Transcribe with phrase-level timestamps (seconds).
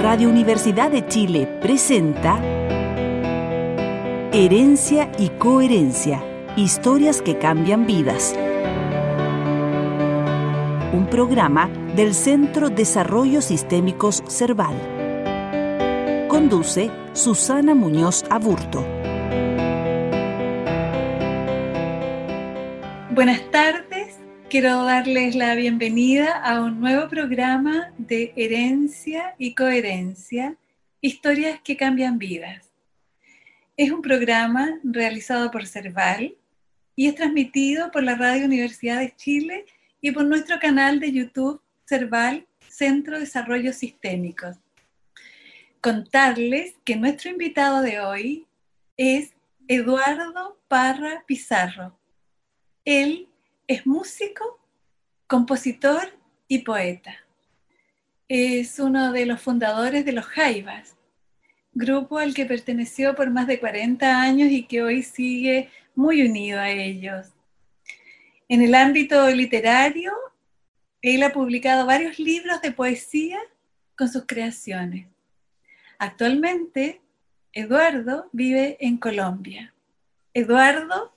[0.00, 2.40] Radio Universidad de Chile presenta
[4.32, 6.24] Herencia y Coherencia,
[6.56, 8.34] historias que cambian vidas.
[10.94, 14.74] Un programa del Centro Desarrollo Sistémicos Cerval.
[16.28, 18.82] Conduce Susana Muñoz Aburto.
[23.10, 23.89] Buenas tardes,
[24.50, 30.56] quiero darles la bienvenida a un nuevo programa de Herencia y Coherencia,
[31.00, 32.68] historias que cambian vidas.
[33.76, 36.34] Es un programa realizado por Cerval
[36.96, 39.66] y es transmitido por la Radio Universidad de Chile
[40.00, 44.56] y por nuestro canal de YouTube Cerval Centro de Desarrollo Sistémicos.
[45.80, 48.46] Contarles que nuestro invitado de hoy
[48.96, 49.32] es
[49.68, 51.96] Eduardo Parra Pizarro.
[52.84, 53.28] Él
[53.70, 54.58] es músico,
[55.28, 56.02] compositor
[56.48, 57.14] y poeta.
[58.26, 60.96] Es uno de los fundadores de los Jaivas,
[61.72, 66.58] grupo al que perteneció por más de 40 años y que hoy sigue muy unido
[66.58, 67.28] a ellos.
[68.48, 70.12] En el ámbito literario,
[71.00, 73.38] él ha publicado varios libros de poesía
[73.96, 75.06] con sus creaciones.
[75.96, 77.00] Actualmente,
[77.52, 79.72] Eduardo vive en Colombia.
[80.34, 81.14] Eduardo,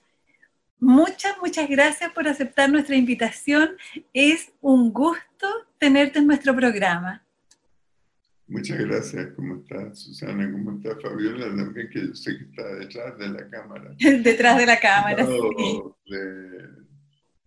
[0.84, 3.72] muchas, muchas gracias por aceptar nuestra invitación.
[4.14, 5.48] Es un gusto
[5.80, 7.26] tenerte en nuestro programa.
[8.48, 9.30] Muchas gracias.
[9.36, 10.52] ¿Cómo estás, Susana?
[10.52, 11.46] ¿Cómo está Fabiola?
[11.56, 13.96] También que yo sé que está detrás de la cámara.
[14.00, 15.82] detrás de la cámara, sí.
[16.08, 16.84] De,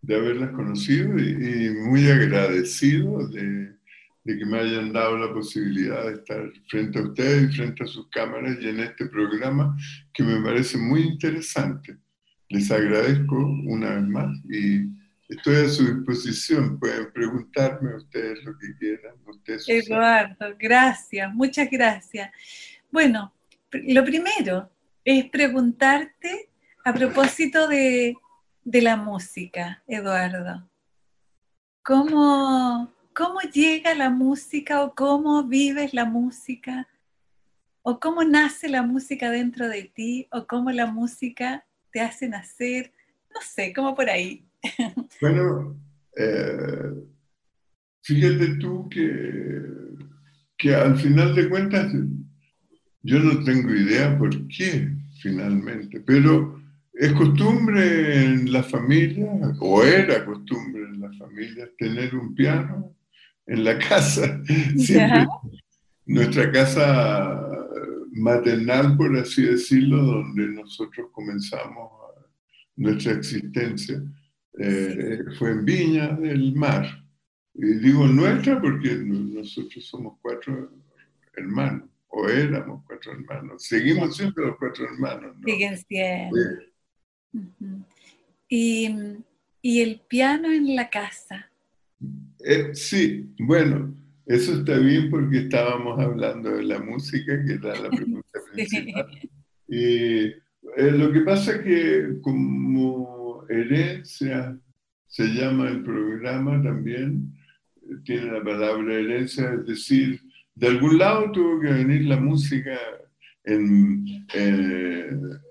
[0.03, 3.77] de haberlas conocido y, muy agradecido de,
[4.25, 7.87] de, que me hayan dado la posibilidad de estar frente a ustedes y frente a
[7.87, 9.77] sus cámaras y en este programa
[10.15, 11.99] que me parece muy interesante.
[12.49, 14.89] Les agradezco una vez más y
[15.29, 16.79] estoy a su disposición.
[16.79, 19.15] Pueden preguntarme ustedes lo que quieran.
[19.67, 22.31] Eduardo, gracias, muchas gracias.
[22.91, 23.33] Bueno,
[23.73, 24.71] lo primero
[25.05, 26.49] es preguntarte
[26.85, 28.17] a propósito de
[28.67, 30.69] de la música, Eduardo.
[31.85, 36.89] ¿Cómo, ¿Cómo llega la música o cómo vives la música?
[37.83, 40.27] ¿O cómo nace la música dentro de ti?
[40.33, 41.65] ¿O cómo la música
[41.97, 42.93] te hace nacer?
[43.35, 44.45] No sé, ¿cómo por ahí?
[45.19, 45.81] Bueno,
[46.15, 46.93] eh,
[48.03, 49.63] fíjate tú que,
[50.59, 51.91] que al final de cuentas
[53.01, 54.91] yo no tengo idea por qué
[55.23, 56.61] finalmente, pero
[56.93, 59.31] es costumbre en la familia,
[59.61, 62.95] o era costumbre en la familia, tener un piano
[63.47, 64.43] en la casa.
[64.77, 65.27] Siempre,
[66.05, 67.66] nuestra casa
[68.13, 71.91] maternal, por así decirlo, donde nosotros comenzamos
[72.77, 74.03] nuestra existencia,
[74.59, 76.87] eh, fue en Viña del Mar.
[77.55, 80.71] Y digo nuestra porque nosotros somos cuatro
[81.35, 83.65] hermanos, o éramos cuatro hermanos.
[83.65, 85.37] Seguimos siendo los cuatro hermanos.
[85.45, 86.37] Siguen siendo.
[88.49, 88.91] y,
[89.63, 91.51] y, el piano en la casa.
[92.45, 93.95] Eh, sí, bueno,
[94.27, 99.07] eso está bien porque estábamos hablando de la música, que era la pregunta principal.
[99.69, 104.59] Y eh, lo que pasa es que como herencia
[105.07, 107.33] se llama el programa también,
[108.05, 110.21] tiene la palabra herencia, es decir,
[110.57, 112.77] de algún lado tuvo que venir la música
[113.45, 114.05] en,
[114.35, 115.09] eh,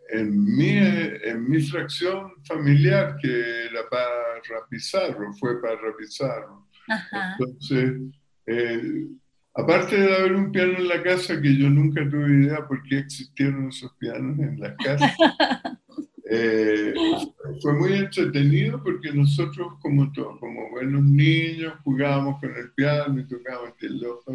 [0.09, 6.67] en mi, en mi fracción familiar, que era para Pizarro, fue para Pizarro.
[7.39, 7.93] Entonces,
[8.47, 9.07] eh,
[9.53, 12.99] aparte de haber un piano en la casa, que yo nunca tuve idea por qué
[12.99, 15.13] existieron esos pianos en las casas,
[16.27, 16.91] Eh,
[17.61, 23.75] fue muy entretenido porque nosotros, como, como buenos niños, jugábamos con el piano y tocábamos
[23.81, 24.33] el ojo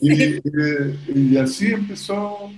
[0.00, 2.52] y, así empezó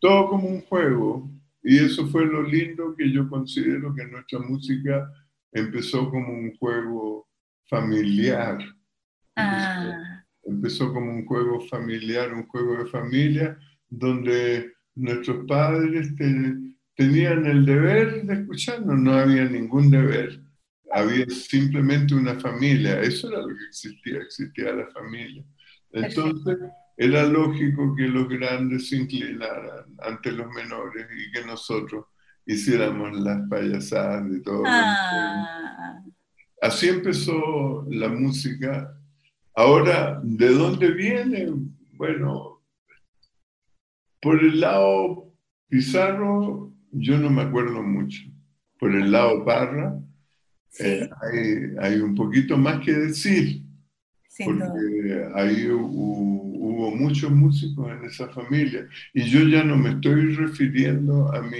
[0.00, 1.30] todo como un juego.
[1.62, 5.08] Y eso fue lo lindo que yo considero que nuestra música
[5.52, 7.28] empezó como un juego
[7.68, 8.58] familiar.
[9.36, 10.24] Ah.
[10.44, 13.58] empezó como un juego familiar, un juego de familia,
[13.88, 20.42] donde nuestros padres tenían el deber de escucharnos, no había ningún deber,
[20.92, 25.44] había simplemente una familia, eso era lo que existía, existía la familia.
[25.92, 26.58] Entonces
[26.96, 32.04] era lógico que los grandes se inclinaran ante los menores y que nosotros
[32.46, 34.62] hiciéramos las payasadas de todo.
[34.66, 36.02] Ah.
[36.60, 38.96] Así empezó la música.
[39.54, 41.48] Ahora, ¿de dónde viene?
[41.92, 42.62] Bueno,
[44.20, 45.32] por el lado
[45.68, 48.20] Pizarro, yo no me acuerdo mucho.
[48.78, 49.98] Por el lado Parra,
[50.78, 51.08] eh,
[51.78, 53.62] hay, un poquito más que decir.
[54.44, 55.68] porque ahí
[56.80, 58.88] hubo, muchos músicos en esa familia.
[59.12, 61.58] Y yo ya no me estoy refiriendo a mi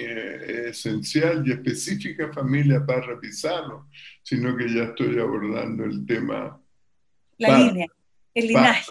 [0.69, 3.89] esencial y específica familia Parra Pizarro,
[4.23, 6.61] sino que ya estoy abordando el tema.
[7.39, 7.87] La línea,
[8.35, 8.91] el linaje.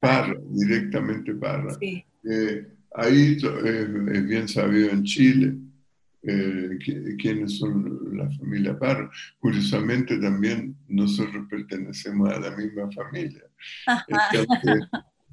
[0.00, 1.76] Parra, directamente Parra.
[1.80, 5.56] Eh, ahí es bien sabido en Chile
[6.22, 6.78] eh,
[7.18, 9.10] quiénes son la familia Parra.
[9.38, 13.44] Curiosamente también nosotros pertenecemos a la misma familia.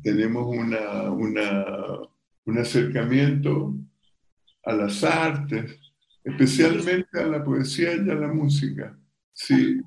[0.03, 3.75] Tenemos una, un acercamiento
[4.65, 5.79] a las artes,
[6.23, 8.97] especialmente a la poesía y a la música.
[9.31, 9.79] Sí,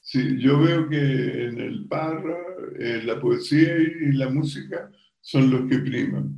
[0.00, 2.38] sí yo veo que en el Parra
[2.78, 4.90] eh, la poesía y la música
[5.20, 6.34] son los que priman.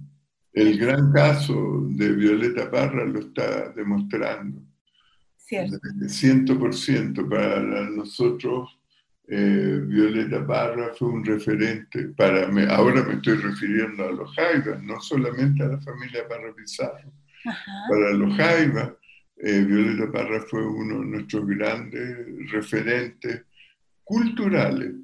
[0.52, 4.62] El gran caso de Violeta Parra lo está demostrando.
[5.36, 5.78] Cierto.
[5.78, 8.75] 100% para nosotros,
[9.28, 12.08] eh, Violeta Parra fue un referente.
[12.16, 17.12] Para ahora me estoy refiriendo a los Jaivas, no solamente a la familia Parra Pizarro.
[17.88, 18.92] Para los Jaivas,
[19.38, 23.42] eh, Violeta Parra fue uno de nuestros grandes referentes
[24.04, 24.94] culturales.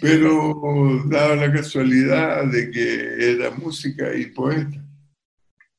[0.00, 4.84] Pero daba la casualidad de que era música y poeta.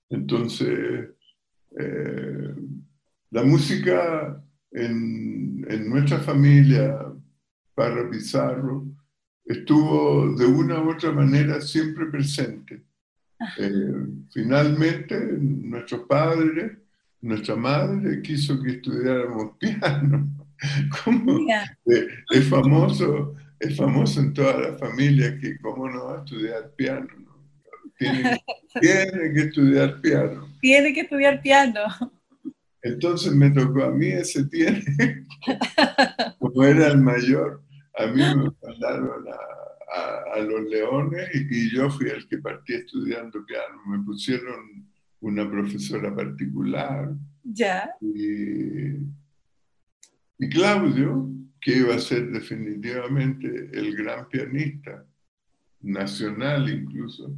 [0.09, 1.09] Entonces,
[1.77, 2.55] eh,
[3.31, 4.41] la música
[4.71, 6.97] en, nuestra familia,
[7.77, 8.87] Parra Pizarro,
[9.45, 12.81] estuvo de una u otra manera siempre presente.
[13.59, 13.93] Eh,
[14.33, 16.71] finalmente, nuestros padres,
[17.21, 20.27] nuestra madre quiso que estudiáramos piano.
[21.05, 21.45] Como
[22.31, 27.07] es famoso es famoso en toda la familia que cómo no va a estudiar piano.
[27.99, 30.47] Tiene, que estudiar piano.
[30.61, 31.81] Tiene que estudiar piano.
[32.81, 35.25] Entonces me tocó a mí ese tiene.
[36.39, 37.61] Como era el mayor,
[37.97, 43.81] a mí me mandaron a, los leones y, yo fui el que partí estudiando piano.
[43.87, 44.87] Me pusieron
[45.21, 47.09] una profesora particular.
[47.43, 47.89] Ya.
[48.01, 48.97] Y,
[50.37, 51.29] y Claudio,
[51.59, 55.03] que iba a ser definitivamente el gran pianista,
[55.81, 57.33] nacional incluso.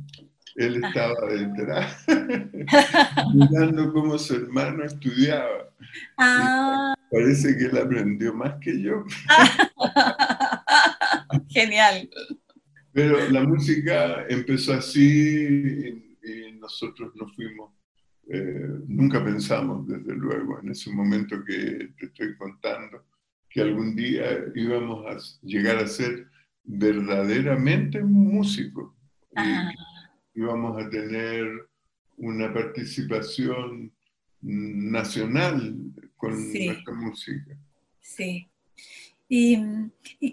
[0.56, 2.06] Él estaba detrás,
[3.34, 5.70] mirando cómo su hermano estudiaba.
[6.18, 6.94] Ah.
[7.12, 9.06] Parece que él aprendió más que yo.
[11.50, 12.10] Genial.
[12.92, 17.72] Pero la música empezó así y, nosotros nos fuimos.
[18.28, 23.06] Eh, nunca pensamos, desde luego, en ese momento que te estoy contando,
[23.50, 26.28] que algún día íbamos a llegar a ser
[26.64, 28.94] verdaderamente músicos.
[29.36, 31.48] Y íbamos a tener
[32.18, 33.92] una participación
[34.42, 35.76] nacional
[36.16, 37.58] con nuestra música.
[38.00, 38.48] Sí.
[39.32, 39.56] ¿Y,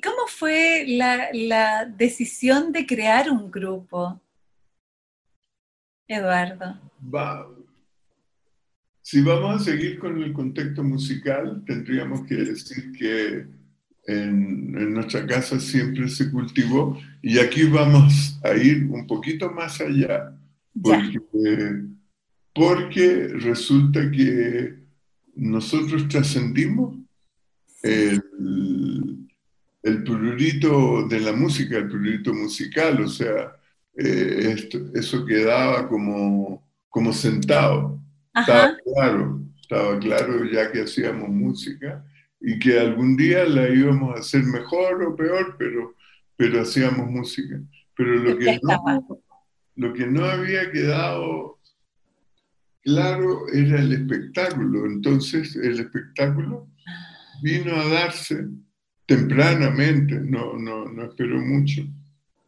[0.02, 4.18] cómo fue la, la, decisión de crear un grupo,
[6.08, 6.80] Eduardo?
[7.14, 7.46] Va,
[9.02, 13.46] si vamos a seguir con el contexto musical, tendríamos que decir que
[14.06, 20.36] en, nuestra casa siempre se cultivó y aquí vamos a ir un poquito más allá,
[20.82, 21.20] porque,
[22.54, 24.74] porque resulta que
[25.34, 26.96] nosotros trascendimos
[27.86, 29.28] el,
[29.82, 33.56] el prurito de la música, el prurito musical, o sea,
[33.96, 38.00] eh, esto, eso quedaba como, como sentado.
[38.34, 42.04] Estaba claro, estaba claro ya que hacíamos música
[42.40, 45.94] y que algún día la íbamos a hacer mejor o peor, pero,
[46.36, 47.60] pero hacíamos música.
[47.96, 49.22] Pero lo que, no,
[49.76, 51.60] lo que no había quedado
[52.82, 54.84] claro era el espectáculo.
[54.84, 56.68] Entonces el espectáculo
[57.42, 58.46] vino a darse
[59.06, 61.82] tempranamente, no, no, no esperó mucho.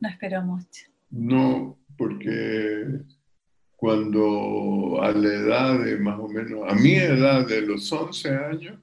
[0.00, 0.84] No esperó mucho.
[1.10, 3.00] No, porque
[3.76, 8.78] cuando a la edad de más o menos, a mi edad de los 11 años,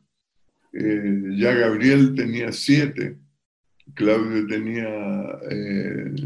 [0.74, 3.18] eh, ya Gabriel tenía 7,
[3.94, 4.90] Claudio tenía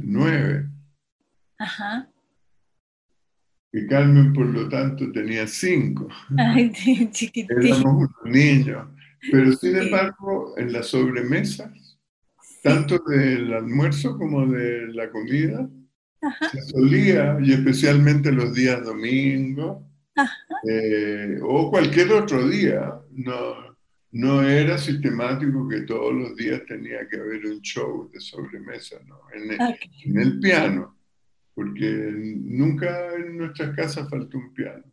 [0.04, 0.60] 9.
[0.60, 0.70] Eh,
[1.58, 2.10] Ajá.
[3.72, 6.08] Y Carmen, por lo tanto, tenía 5.
[6.38, 6.72] Ay,
[7.50, 8.88] Éramos unos niños.
[9.32, 11.98] Pero sin embargo, en las sobremesas,
[12.64, 15.70] tanto del almuerzo como de la comida,
[16.52, 19.84] se solía, y especialmente los días domingos,
[20.70, 23.70] eh, o cualquier otro día, no,
[24.12, 29.22] no era sistemático que todos los días tenía que haber un show de sobremesa, ¿no?
[29.34, 30.98] en, el, piano,
[31.54, 34.84] porque nunca en nuestras casas faltó un piano.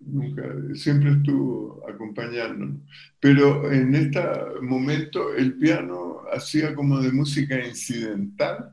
[0.00, 0.42] Nunca,
[0.74, 2.80] siempre estuvo acompañándonos.
[3.20, 4.20] Pero en este
[4.60, 8.70] momento el piano hacía como de música incidental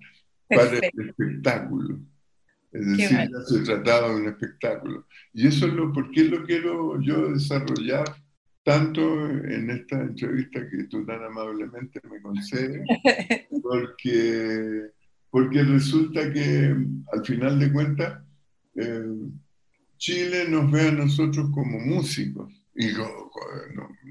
[0.48, 2.00] para el espectáculo.
[2.72, 5.08] Es decir, ya se trataba de un espectáculo.
[5.34, 8.06] Y eso es lo, ¿por qué lo quiero yo desarrollar
[8.64, 12.86] tanto en esta entrevista que tú tan amablemente me concedes?
[13.62, 14.92] Porque,
[15.32, 16.76] porque resulta que
[17.12, 18.24] al final de cuentas
[18.76, 19.04] eh,
[20.00, 23.30] Chile nos ve a nosotros como músicos y no,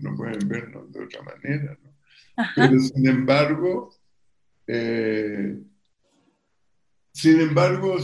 [0.03, 1.79] no, pueden vernos de otra manera.
[1.83, 2.45] ¿no?
[2.55, 3.95] Pero sin embargo,
[4.67, 5.59] eh,
[7.13, 7.97] sin embargo,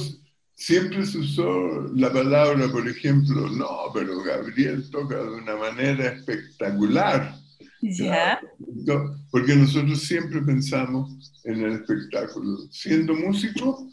[0.54, 7.36] siempre se usó la palabra, por ejemplo, no, pero Gabriel toca de una manera espectacular.
[7.82, 8.40] ¿Ya?
[9.30, 12.56] Porque nosotros siempre pensamos en el espectáculo.
[12.70, 13.86] Siendo músico,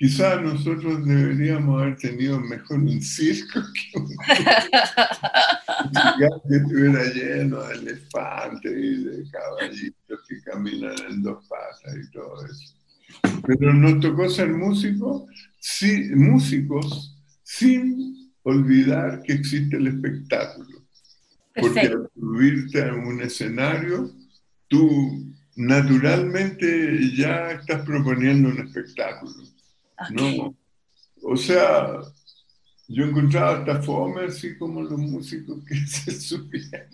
[0.00, 4.08] quizás nosotros deberíamos haber tenido mejor un circo que un
[6.48, 12.46] que estuviera lleno de elefantes y de caballitos que caminan en dos patas y todo
[12.46, 12.74] eso.
[13.46, 15.24] Pero nos tocó ser músicos,
[15.58, 20.80] sí, músicos sin olvidar que existe el espectáculo.
[21.54, 24.10] Porque al subirte a un escenario,
[24.68, 29.59] tú naturalmente ya estás proponiendo un espectáculo.
[30.10, 30.56] ¿No?
[31.22, 32.00] O sea,
[32.88, 36.88] yo encontraba hasta fome así como los músicos que se subían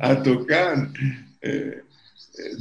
[0.00, 0.88] a, tocar.
[1.40, 1.82] Eh,
[2.38, 2.52] eh,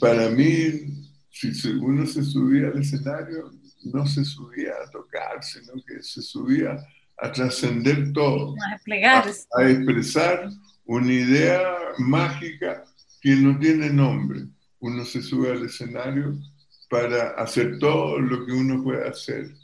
[0.00, 3.52] para mí, si uno se subía al escenario,
[3.84, 6.76] no se subía a tocar, sino que se subía
[7.18, 10.50] a trascender todo, a, a, expresar
[10.84, 11.62] una idea
[11.98, 12.84] mágica
[13.20, 14.46] que no tiene nombre.
[14.80, 16.36] Uno se sube al escenario
[16.88, 19.54] para hacer todo lo que uno puede hacer.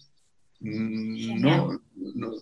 [0.60, 1.80] Mm, no,
[2.14, 2.32] no,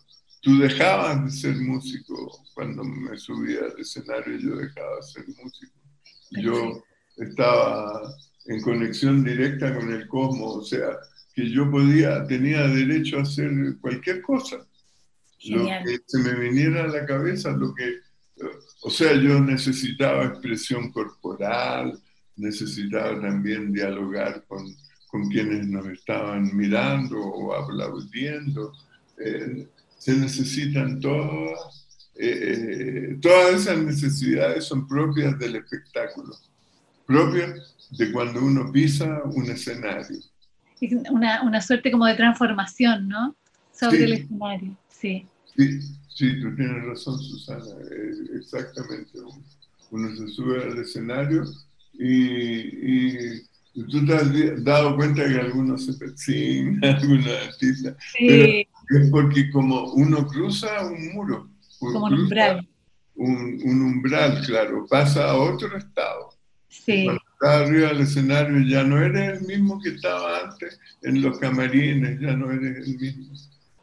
[0.40, 5.73] tú dejabas de ser músico cuando me subía al escenario, yo dejaba de ser músico.
[6.30, 6.85] Yo
[7.16, 8.14] estaba
[8.47, 10.97] en conexión directa con el cosmos, o sea,
[11.35, 14.66] que yo podía, tenía derecho a hacer cualquier cosa.
[15.44, 17.99] Lo que se me viniera a la cabeza, lo que,
[18.82, 22.00] o sea, yo necesitaba expresión corporal,
[22.38, 24.64] necesitaba también dialogar con,
[25.09, 28.73] con quienes nos estaban mirando o aplaudiendo.
[29.18, 29.66] Eh,
[29.99, 36.37] se necesitan todas, eh, eh, todas esas necesidades son propias del espectáculo,
[37.04, 40.18] propias de cuando uno pisa un escenario.
[41.11, 43.35] Una, una suerte como de transformación, ¿no?
[43.73, 45.26] Sobre el escenario, sí.
[45.57, 47.64] Sí, sí, tú tienes razón, Susana,
[48.37, 49.18] exactamente.
[49.90, 51.45] Uno se sube al escenario
[51.95, 53.47] y,
[53.90, 58.66] tú te has dado cuenta que algunos se persiguen, algunos artistas, sí.
[58.88, 62.68] pero es porque como uno cruza un muro, como un umbral.
[63.14, 66.30] Un, un, umbral, claro, pasa a otro estado.
[66.68, 67.09] Sí
[67.40, 72.35] arriba del escenario ya no eres el mismo que estaba antes en los camarines, ya
[72.35, 73.33] no eres el mismo,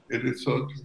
[0.10, 0.76] eres otro.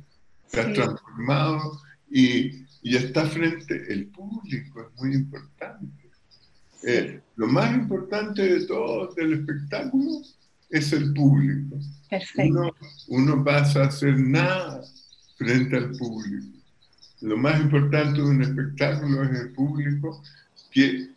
[0.50, 5.99] Te has transformado y, y está frente el público, es muy importante.
[6.82, 10.22] Eh, lo más importante de todo del espectáculo
[10.70, 11.76] es el público.
[12.38, 12.70] Uno,
[13.08, 14.82] uno pasa a hacer nada
[15.36, 16.46] frente al público.
[17.20, 20.22] Lo más importante de un espectáculo es el público
[20.70, 21.08] que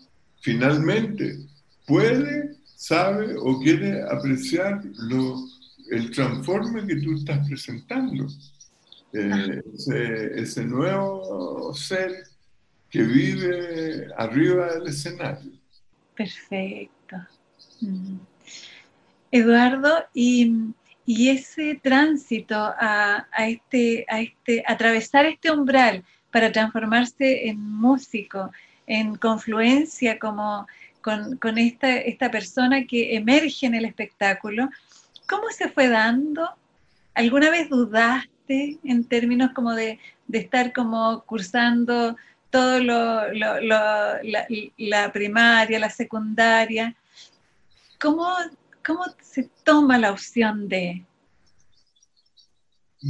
[0.41, 1.39] finalmente
[1.87, 5.45] puede, sabe o quiere apreciar lo,
[5.91, 8.27] el transforme que tú estás presentando.
[9.13, 9.61] Eh,
[10.35, 12.23] ese, nuevo ser
[12.93, 15.51] que vive arriba del escenario.
[16.15, 17.17] Perfecto.
[17.81, 18.17] Mm.
[19.31, 20.53] Eduardo, y,
[21.03, 28.51] y, ese tránsito a, a, este, a este, atravesar este umbral para transformarse en músico,
[28.85, 30.67] en confluencia como
[31.01, 34.69] con, con esta, esta persona que emerge en el espectáculo,
[35.27, 36.47] ¿cómo se fue dando?
[37.15, 39.97] ¿Alguna vez dudaste en términos como de,
[40.27, 42.15] de estar como cursando
[42.53, 44.21] todo lo, lo, la,
[44.77, 46.95] la, primaria, la secundaria?
[47.99, 48.27] ¿Cómo,
[48.85, 51.03] ¿Cómo se toma la opción de...?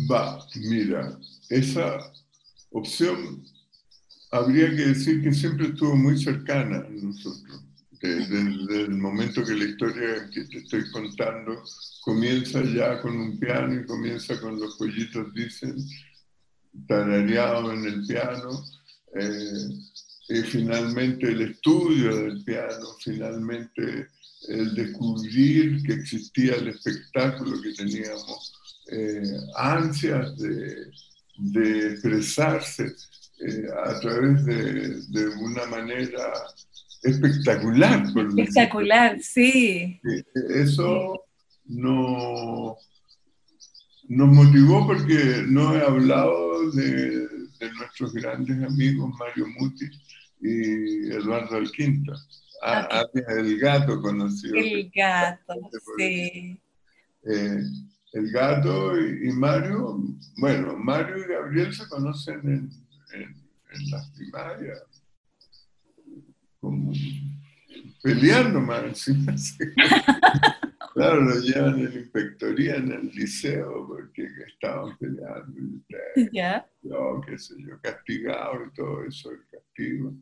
[0.09, 1.19] Va, mira,
[1.49, 2.13] esa
[2.71, 3.43] opción
[4.31, 7.65] habría que decir que siempre estuvo muy cercana a nosotros.
[8.01, 8.39] Desde,
[8.83, 11.63] el momento que la historia que te estoy contando
[12.01, 15.75] comienza ya con un piano y comienza con los pollitos dicen,
[16.87, 18.63] tarareado en el piano,
[19.15, 19.69] eh,
[20.29, 24.07] y finalmente el estudio del piano, finalmente
[24.47, 28.53] el descubrir que existía el espectáculo que teníamos
[28.91, 30.91] eh, ansias de,
[31.37, 32.93] de expresarse
[33.39, 36.33] eh, a través de, de, una manera
[37.01, 38.05] espectacular.
[38.37, 39.99] Espectacular, sí.
[40.49, 41.23] Eso
[41.65, 42.77] no,
[44.09, 47.27] nos motivó porque no he hablado de,
[47.71, 49.85] nuestros grandes amigos Mario Muti
[50.41, 52.13] y Eduardo Alquinta.
[52.61, 54.55] Ah, el gato conocido.
[54.55, 55.53] El gato,
[55.97, 56.59] sí.
[57.25, 57.63] Eh,
[58.13, 59.99] el gato y, Mario,
[60.37, 62.69] bueno, Mario y Gabriel se conocen en,
[63.13, 64.83] en, las primarias,
[66.59, 66.93] como
[68.01, 69.33] peleando más encima.
[70.93, 75.53] Claro, lo llevan en la inspectoría en el liceo porque estaban peleando.
[76.31, 76.67] ¿Ya?
[76.81, 80.13] Yo, qué sé yo, castigado y todo eso, el castigo.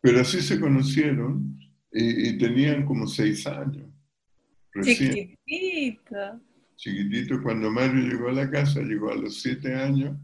[0.00, 1.58] Pero así se conocieron
[1.92, 3.88] y, tenían como seis años.
[4.82, 6.40] Chiquitito.
[6.76, 10.16] Chiquitito, cuando Mario llegó a la casa, llegó a los siete años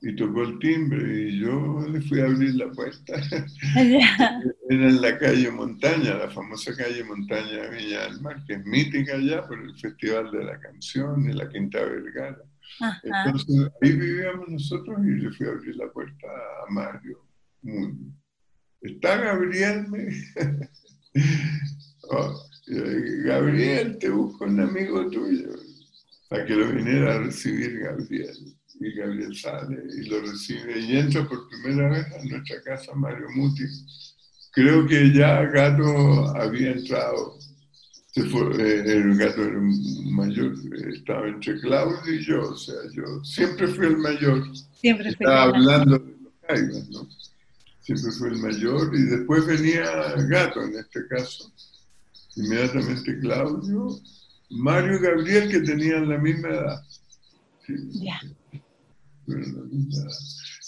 [0.00, 3.14] y tocó el timbre y yo le fui a abrir la puerta.
[3.76, 8.64] Era en la calle Montaña, la famosa calle Montaña de Viña del Mar, que es
[8.64, 12.42] mítica allá por el Festival de la Canción y la Quinta Vergara.
[13.02, 16.26] Entonces ahí vivíamos nosotros y le fui a abrir la puerta
[16.66, 17.24] a Mario.
[18.80, 19.86] ¿Está Gabriel?
[22.10, 25.50] Oh, Gabriel, te busco un amigo tuyo
[26.30, 31.26] para que lo viniera a recibir Gabriel y Gabriel sale y lo recibe y entra
[31.28, 33.64] por primera vez a nuestra casa Mario Muti.
[34.52, 37.38] Creo que ya Gato había entrado,
[38.16, 39.60] eh, el gato era
[40.10, 40.54] mayor,
[40.92, 44.44] estaba entre Claudio y yo, o sea, yo siempre fui el mayor.
[44.72, 47.08] Siempre fui Estaba hablando de los Jaivas, ¿no?
[47.80, 51.52] Siempre fui el mayor y después venía Gato en este caso.
[52.36, 54.00] Inmediatamente Claudio,
[54.50, 56.82] Mario y Gabriel que tenían la misma edad.
[57.90, 58.20] Ya.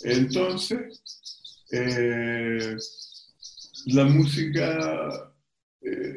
[0.03, 1.03] Entonces,
[1.73, 2.77] eh,
[3.87, 5.33] la música
[5.83, 6.17] eh,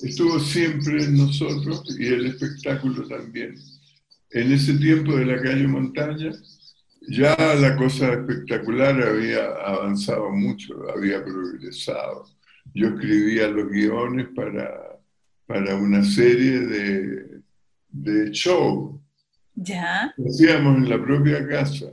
[0.00, 3.54] estuvo siempre en nosotros y el espectáculo también.
[4.30, 6.32] En ese tiempo de la calle Montaña,
[7.08, 12.26] ya la cosa espectacular había avanzado mucho, había progresado.
[12.74, 15.00] Yo escribía los guiones para,
[15.46, 17.40] para una serie de,
[17.88, 18.99] de show
[19.60, 20.14] ya.
[20.26, 21.86] hacíamos en la propia casa,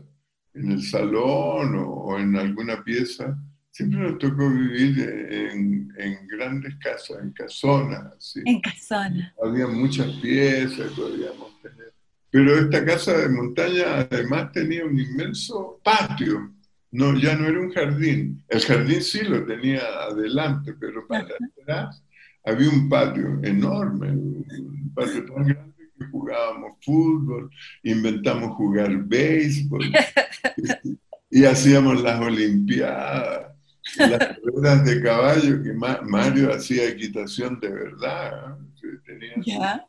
[0.53, 3.37] en el salón o, en alguna pieza.
[3.69, 8.33] Siempre nos tocó vivir en, grandes casas, en casonas.
[8.43, 9.33] En casonas.
[9.43, 11.93] Había muchas piezas, podíamos tener.
[12.31, 16.53] Pero esta casa de montaña además tenía un inmenso patio.
[16.91, 18.43] No, ya no era un jardín.
[18.47, 21.27] El jardín sí lo tenía adelante, pero para
[21.59, 22.03] atrás
[22.43, 25.66] había un patio enorme, un patio tan grande
[26.11, 27.49] jugábamos fútbol,
[27.83, 29.81] inventamos jugar béisbol
[31.29, 33.53] y, hacíamos las olimpiadas,
[33.97, 38.57] las carreras de caballo, que Mario hacía equitación de verdad,
[39.05, 39.87] tenía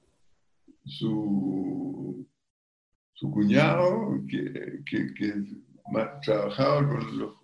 [0.85, 2.27] su,
[3.13, 4.83] su, cuñado que,
[6.23, 7.39] trabajaba con los,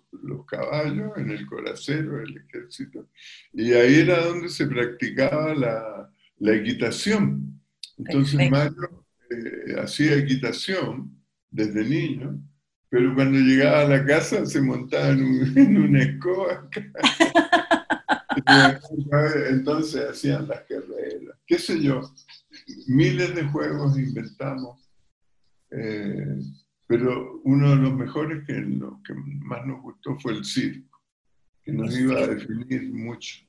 [0.47, 3.07] caballos en el coracero del ejército,
[3.53, 7.61] y ahí era donde se practicaba la, la equitación.
[7.97, 11.15] Entonces Mario eh, hacía equitación
[11.49, 12.39] desde niño,
[12.89, 16.69] pero cuando llegaba a la casa se montaba en, un, una escoba.
[19.49, 22.01] Entonces hacían las carreras, qué sé yo,
[22.87, 24.91] miles de juegos inventamos,
[25.71, 26.37] eh,
[26.85, 31.01] pero uno de los mejores que, lo que más nos gustó fue el circo,
[31.63, 33.39] que nos iba a definir mucho,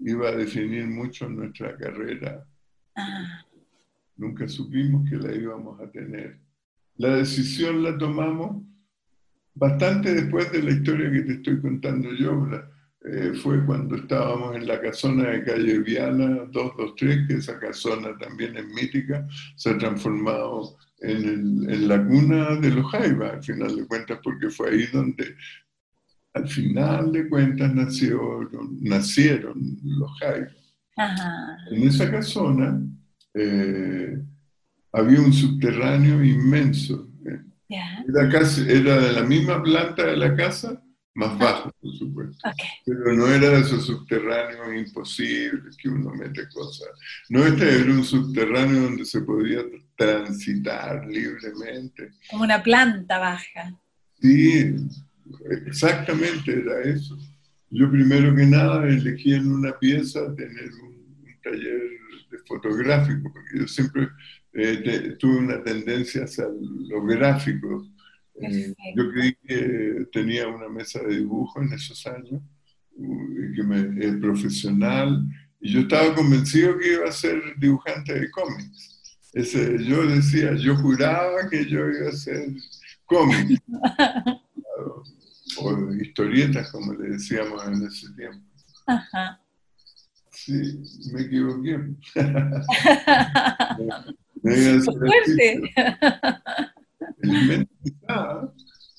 [0.00, 2.46] iba a definir mucho nuestra carrera.
[2.94, 3.44] Ah
[4.16, 6.38] nunca supimos que la íbamos a tener.
[6.96, 8.62] La decisión la tomamos
[9.54, 12.48] bastante después de la historia que te estoy contando yo.
[13.06, 18.56] Eh, fue cuando estábamos en la casona de calle Viana 223, que esa casona también
[18.56, 24.20] es mítica, se ha transformado en, la cuna de los Jaivas, al final de cuentas,
[24.22, 25.36] porque fue ahí donde
[26.32, 28.48] al final de cuentas nacieron,
[28.80, 30.74] nacieron los Jaivas.
[31.70, 32.80] En esa casona
[33.34, 34.18] eh,
[34.92, 37.08] había un subterráneo inmenso.
[37.68, 40.80] Era, casi, era de la misma planta de la casa,
[41.14, 41.36] más ah.
[41.40, 42.48] bajo, por supuesto.
[42.84, 46.88] Pero no era de esos subterráneos imposibles que uno mete cosas.
[47.28, 49.62] No, este era un subterráneo donde se podía
[49.96, 52.12] transitar libremente.
[52.30, 53.76] Como una planta baja.
[54.20, 54.76] Sí,
[55.66, 57.18] exactamente era eso.
[57.70, 62.03] Yo primero que nada elegí en una pieza tener un taller
[62.46, 64.08] fotográfico, porque yo siempre
[64.52, 67.86] eh, tuve una tendencia hacia lo gráfico.
[68.40, 72.42] Eh, yo creí que tenía una mesa de dibujo en esos años,
[73.56, 75.24] que me, es profesional,
[75.60, 79.20] y yo estaba convencido que iba a ser dibujante de cómics.
[79.32, 82.48] Ese, yo decía, yo juraba que yo iba a ser
[83.04, 83.60] cómics,
[85.58, 88.46] o historietas, como le decíamos en ese tiempo.
[88.86, 89.43] Ajá.
[90.44, 91.78] Sí, me equivoqué.
[94.42, 95.62] me, fuerte.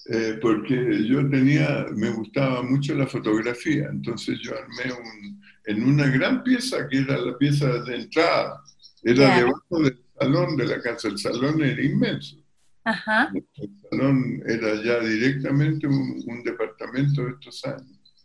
[0.07, 6.07] Eh, porque yo tenía, me gustaba mucho la fotografía, entonces yo armé un, en una
[6.07, 8.61] gran pieza que era la pieza de entrada,
[9.03, 12.37] era debajo del salón de la casa, el salón era inmenso.
[12.85, 13.31] Ajá.
[13.33, 18.15] El salón era ya directamente un, departamento de estos años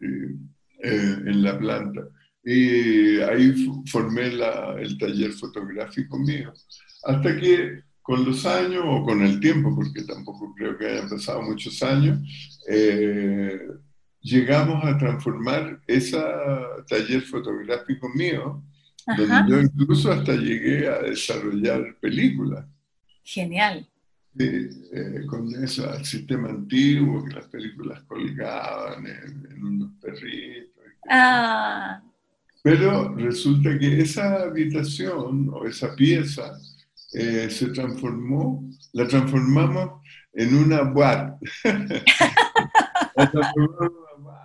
[0.00, 0.36] eh,
[0.82, 2.02] en la planta.
[2.44, 3.54] Y ahí
[3.86, 6.52] formé la, el taller fotográfico mío.
[7.04, 11.40] Hasta que con los años o con el tiempo, porque tampoco creo que hayan pasado
[11.40, 12.18] muchos años,
[12.68, 13.58] eh,
[14.20, 16.22] llegamos a transformar ese
[16.86, 18.62] taller fotográfico mío,
[19.06, 22.66] donde yo incluso hasta llegué a desarrollar películas.
[23.22, 23.88] Genial.
[24.38, 30.84] Eh, con ese sistema antiguo que las películas colgaban en, unos perritos.
[31.08, 32.02] Ah.
[32.64, 36.58] Pero resulta que esa habitación o esa pieza
[37.12, 40.00] eh, se transformó, la transformamos
[40.32, 41.38] en una boat.
[43.16, 44.44] la transformamos en una boat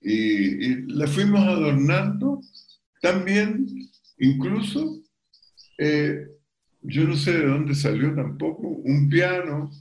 [0.00, 2.40] y, la fuimos adornando
[3.02, 3.66] también,
[4.18, 5.02] incluso,
[5.78, 6.24] eh,
[6.82, 9.72] yo no sé de dónde salió tampoco, un piano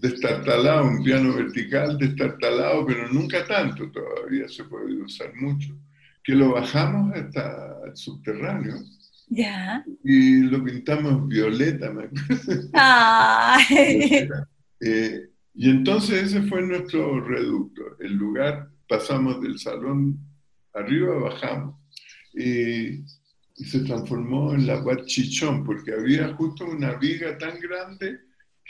[0.00, 5.74] destartalado, un piano vertical destartalado, pero nunca tanto, todavía se puede usar mucho,
[6.22, 8.76] que lo bajamos hasta el subterráneo
[9.30, 9.84] ya.
[10.02, 12.10] Y lo pintamos violeta, me
[14.80, 17.96] eh, y entonces ese fue nuestro reducto.
[18.00, 20.18] El lugar, pasamos del salón
[20.74, 21.76] arriba, bajamos.
[22.34, 23.04] Y,
[23.54, 28.20] se transformó en la Chichón, porque había justo una viga tan grande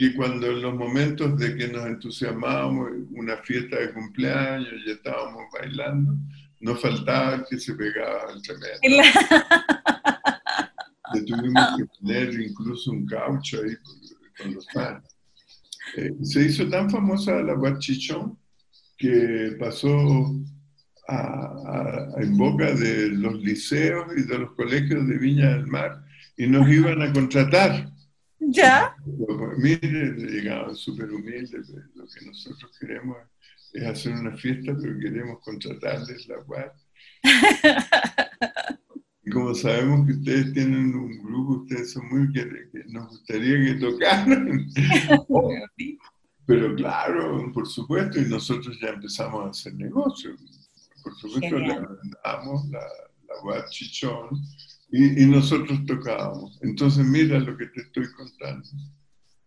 [0.01, 5.43] que cuando en los momentos de que nos entusiasmábamos, una fiesta de cumpleaños, y estábamos
[5.53, 6.17] bailando,
[6.61, 9.05] no faltaba que se pegaba el tremendo.
[11.13, 13.77] le tuvimos que poner incluso un caucho ahí
[14.39, 15.03] con, los panes.
[15.99, 18.39] Eh, se hizo tan famosa la guachichón
[18.97, 20.35] que pasó
[21.09, 26.03] a, en boca de los liceos y de los colegios de Viña del Mar
[26.39, 28.00] y nos iban a contratar.
[28.53, 28.97] ¿Ya?
[29.59, 33.17] Mire, llegaban súper humildes, lo que nosotros queremos
[33.73, 36.73] es hacer una fiesta, pero queremos contratarles la guat.
[39.31, 42.47] como sabemos que ustedes tienen un grupo, ustedes son muy que,
[42.89, 44.67] nos gustaría que tocaran.
[46.47, 50.35] Pero claro, por supuesto, y nosotros ya empezamos a hacer negocio.
[51.05, 52.85] Por supuesto, le vendamos la,
[53.45, 54.29] la chichón
[54.93, 56.59] y, y, nosotros tocábamos.
[56.63, 58.69] Entonces, mira lo que te estoy contando.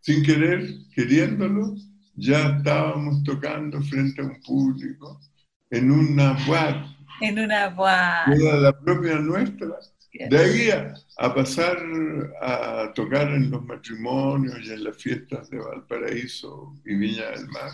[0.02, 1.76] Sin querer, queriéndolo,
[2.16, 5.20] ya estábamos tocando frente a un público
[5.70, 6.76] en una web
[7.22, 8.26] en una boa.
[8.28, 9.68] Era la propia nuestra.
[10.14, 10.70] De ahí
[11.18, 11.78] a, pasar
[12.42, 17.72] a tocar en los matrimonios y en las fiestas de Valparaíso y Viña del Mar.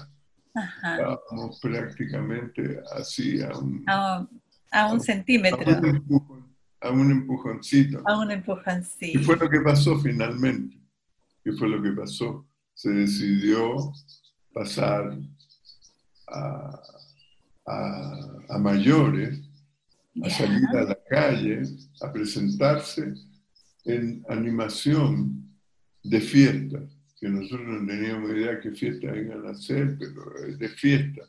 [0.55, 5.59] Estábamos prácticamente así a un, a un, centímetro.
[6.81, 8.01] A un, empujoncito.
[8.05, 9.19] A un empujoncito.
[9.19, 10.77] ¿Qué fue lo que pasó finalmente?
[11.43, 12.47] ¿Qué fue lo que pasó?
[12.73, 13.91] Se decidió
[14.53, 15.19] pasar
[16.27, 16.81] a,
[17.65, 19.41] a, mayores
[20.23, 21.61] a salir a la calle,
[22.01, 23.13] a presentarse
[23.85, 25.49] en animación
[26.03, 26.79] de fiesta,
[27.19, 31.23] que nosotros no teníamos idea qué fiesta iban a hacer, pero de fiesta.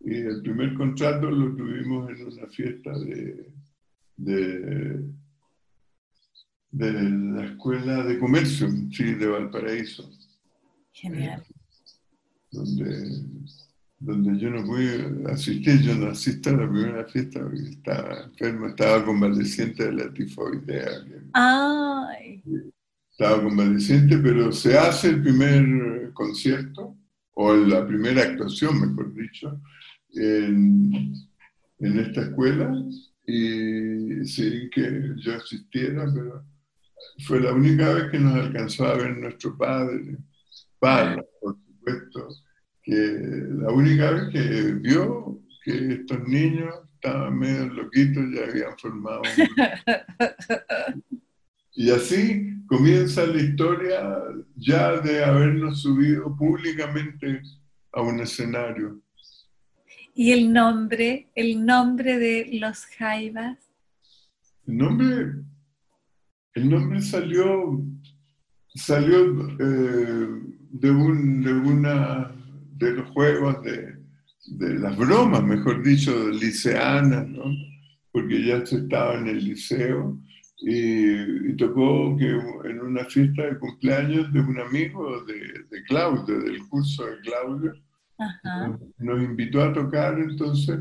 [0.00, 3.52] Y el primer contrato lo tuvimos en una fiesta de,
[4.16, 5.04] de,
[6.70, 10.10] de la Escuela de Comercio, sí, de Valparaíso.
[10.92, 11.42] Genial.
[12.50, 13.24] donde
[14.04, 18.66] donde yo no pude asistir, yo no asisto a la primera fiesta porque estaba enfermo,
[18.66, 20.90] estaba convaleciente de la tifoidea.
[21.34, 22.42] Ay.
[23.12, 26.96] Estaba convaleciente, pero se hace el primer concierto,
[27.34, 29.60] o la primera actuación, mejor dicho,
[30.14, 31.14] en,
[31.78, 32.74] en esta escuela,
[33.26, 36.44] y sin que yo asistiera, pero
[37.26, 40.16] fue la única vez que nos alcanzó a ver nuestro padre,
[40.78, 42.28] padre, por supuesto,
[42.82, 49.22] que la única vez que vio que estos niños estaban medio loquitos, ya habían formado
[51.74, 54.02] Y así comienza la historia
[54.56, 57.42] ya de habernos subido públicamente
[57.92, 59.01] a un escenario.
[60.14, 63.58] ¿Y el nombre, el nombre de los Jaivas?
[64.66, 65.32] El nombre,
[66.54, 67.82] el nombre salió,
[68.74, 70.28] salió eh,
[70.70, 72.30] de, un, de una
[72.76, 73.96] de los juegos de,
[74.48, 77.44] de las bromas, mejor dicho, liceanas, ¿no?
[78.10, 80.20] Porque ya se estaba en el liceo
[80.58, 82.28] y, tocó que
[82.68, 87.74] en una fiesta de cumpleaños de un amigo de, de Claudio, del curso de Claudio,
[88.98, 90.80] nos, invitó a tocar, entonces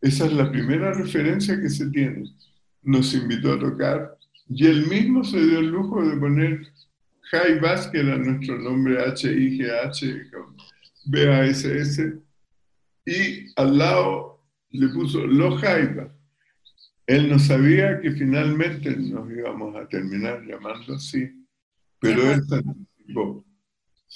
[0.00, 2.24] esa es la primera referencia que se tiene.
[2.82, 4.16] Nos invitó a tocar
[4.48, 6.66] y él mismo se dio el lujo de poner
[7.30, 10.30] Jai Bass, que era nuestro nombre H-I-G-H,
[11.04, 12.18] B-A-S-S,
[13.04, 16.10] y al lado le puso Los Jaivas.
[17.06, 21.46] Él no sabía que finalmente nos íbamos a terminar llamando así,
[22.00, 23.44] pero él se anticipó.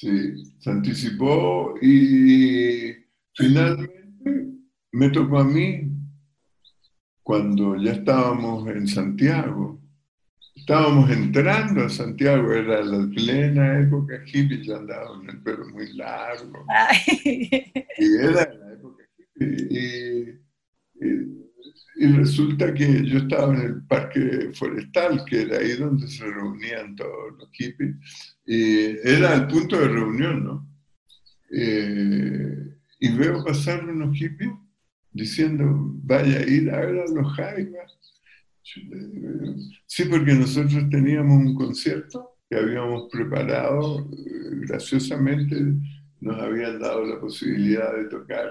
[0.02, 2.92] Sí, se anticipó y
[3.36, 4.58] finalmente
[4.90, 5.92] me tocó a mí
[7.22, 9.80] cuando ya estábamos en Santiago.
[10.56, 15.92] Estábamos entrando a Santiago, era la plena época hippie, ya andaba con el pelo muy
[15.92, 16.66] largo.
[17.24, 19.04] Y era la época
[19.38, 19.68] hippie.
[19.70, 20.42] y
[22.02, 26.96] y resulta que yo estaba en el parque forestal, que era ahí donde se reunían
[26.96, 27.94] todos los hippies,
[28.46, 30.68] y era el punto de reunión, ¿no?
[31.50, 34.52] Eh, y veo pasar unos hippies
[35.10, 35.64] diciendo,
[36.02, 37.98] vaya a ir a ver a los jaivas.
[39.86, 45.56] Sí, porque nosotros teníamos un concierto que habíamos preparado, eh, graciosamente
[46.20, 48.50] nos habían dado la posibilidad de tocar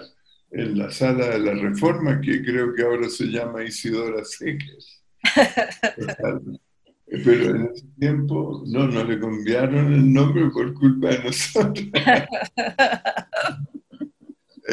[0.51, 5.01] en la sala de la Reforma, que creo que ahora se llama Isidora Seques.
[7.12, 11.88] Pero en ese tiempo no, no le cambiaron el nombre por culpa de nosotros.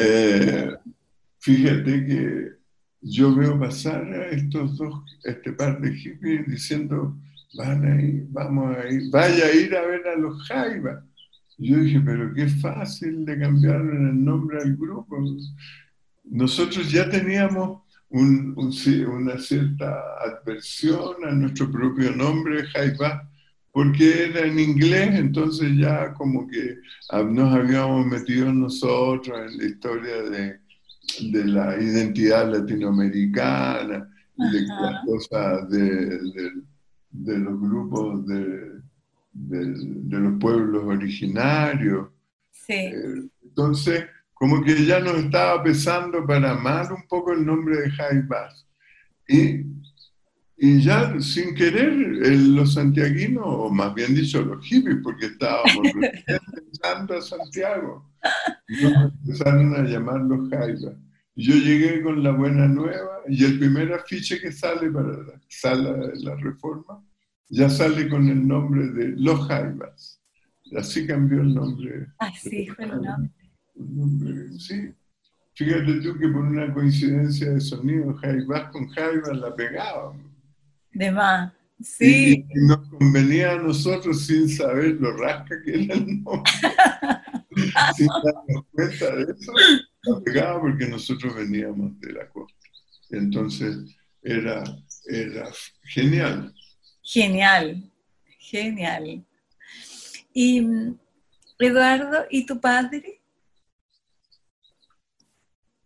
[0.01, 0.69] Eh,
[1.39, 2.51] fíjate que
[3.01, 7.17] yo veo pasar a estos dos, este par de hippies diciendo,
[7.57, 11.03] van a ir, vamos a ir, vaya a ir a ver a los Jaivas
[11.59, 15.21] yo dije, pero qué fácil de cambiar el nombre al grupo.
[16.23, 23.29] Nosotros ya teníamos una cierta adversión a nuestro propio nombre, Jaiba,
[23.71, 26.77] porque era en inglés, entonces ya como que
[27.11, 30.59] nos habíamos metido nosotros en la historia de,
[31.31, 36.19] de la identidad latinoamericana, de las cosas de,
[37.11, 38.79] de los grupos de,
[39.33, 42.07] de, los pueblos originarios.
[42.67, 42.93] Eh,
[43.43, 44.05] entonces,
[44.39, 48.65] como que ya nos estaba pesando para amar un poco el nombre de Bass.
[49.27, 49.65] Y,
[50.57, 55.91] y ya sin querer, los santiaguinos, o más bien dicho, los hippies, porque estábamos
[56.55, 58.09] pensando a Santiago,
[58.81, 60.95] nos empezaron a llamar los Jaivas.
[61.35, 65.93] Yo llegué con la buena nueva y el primer afiche que sale para la sala
[65.93, 67.03] de la reforma
[67.49, 70.21] ya sale con el nombre de Los Jaivas.
[70.75, 72.07] Así cambió el nombre.
[72.19, 73.31] Así fue el nombre.
[74.59, 74.93] Sí.
[75.53, 80.23] Fíjate tú que por una coincidencia de sonido, Jaivas con Jaivas la pegaban.
[80.93, 81.51] De más.
[81.81, 82.45] Sí.
[82.49, 86.51] Y, nos convenía a nosotros sin saber lo rasca que era el nombre.
[87.95, 89.53] sin darnos cuenta de eso,
[90.03, 92.69] la pegaba porque nosotros veníamos de la costa.
[93.11, 93.77] Entonces
[94.21, 94.63] era,
[95.05, 95.49] era
[95.83, 96.53] genial.
[97.01, 97.91] Genial,
[98.39, 99.25] genial.
[100.33, 100.67] Y
[101.59, 103.18] Eduardo, ¿y tu padre?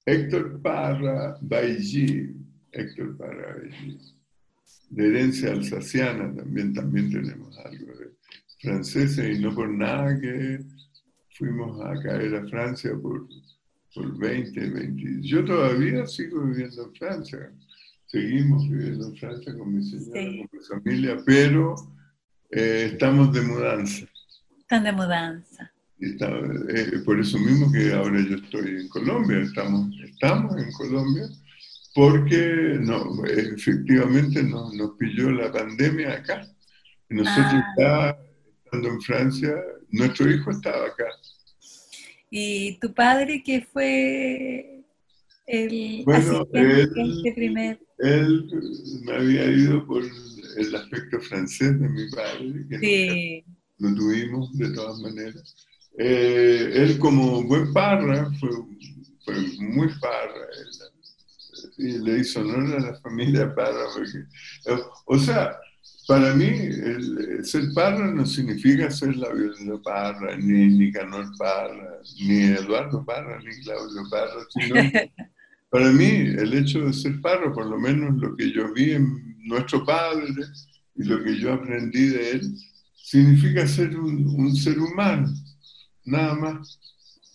[0.06, 2.36] Héctor Parra Bailly,
[2.72, 4.00] Héctor Parra Bailly,
[4.89, 8.12] de herencia alsaciana también, también tenemos algo de
[8.60, 10.60] francesa y no por nada que
[11.32, 13.28] fuimos a caer a Francia por,
[13.94, 15.22] por 20, 20.
[15.22, 17.52] Yo todavía sigo viviendo en Francia
[18.13, 21.76] seguimos viviendo en Francia con mi señora, con mi familia, pero
[22.52, 24.06] eh, estamos de mudanza.
[24.60, 25.73] Están de mudanza.
[26.06, 31.30] Eh, por eso mismo que ahora yo estoy en Colombia, estamos, estamos en Colombia,
[31.96, 36.48] porque no, efectivamente nos, nos pilló la pandemia acá.
[37.10, 38.18] nosotros ah.
[38.66, 39.56] estando en Francia,
[39.92, 41.06] nuestro hijo estaba acá.
[42.30, 44.84] ¿Y tu padre qué fue
[45.46, 48.50] el bueno, este primer él
[49.06, 53.46] me había ido por el aspecto francés de mi padre, que
[53.78, 55.56] lo tuvimos de todas maneras.
[55.98, 58.50] Eh, él como buen parra, fue,
[59.60, 60.48] muy parra,
[61.78, 63.86] y le hizo honor a la familia parra,
[65.06, 65.58] o sea,
[66.08, 72.44] para mí, el, ser Parra no significa ser la Violeta Parra, ni Nicanor Parra, ni
[72.44, 74.76] Eduardo Parra, ni Claudio Parra, sino
[75.70, 79.38] para mí el hecho de ser Parra, por lo menos lo que yo vi en
[79.46, 80.28] nuestro padre
[80.96, 82.54] y lo que yo aprendí de él,
[82.96, 85.34] significa ser un, ser humano,
[86.06, 86.80] nada más.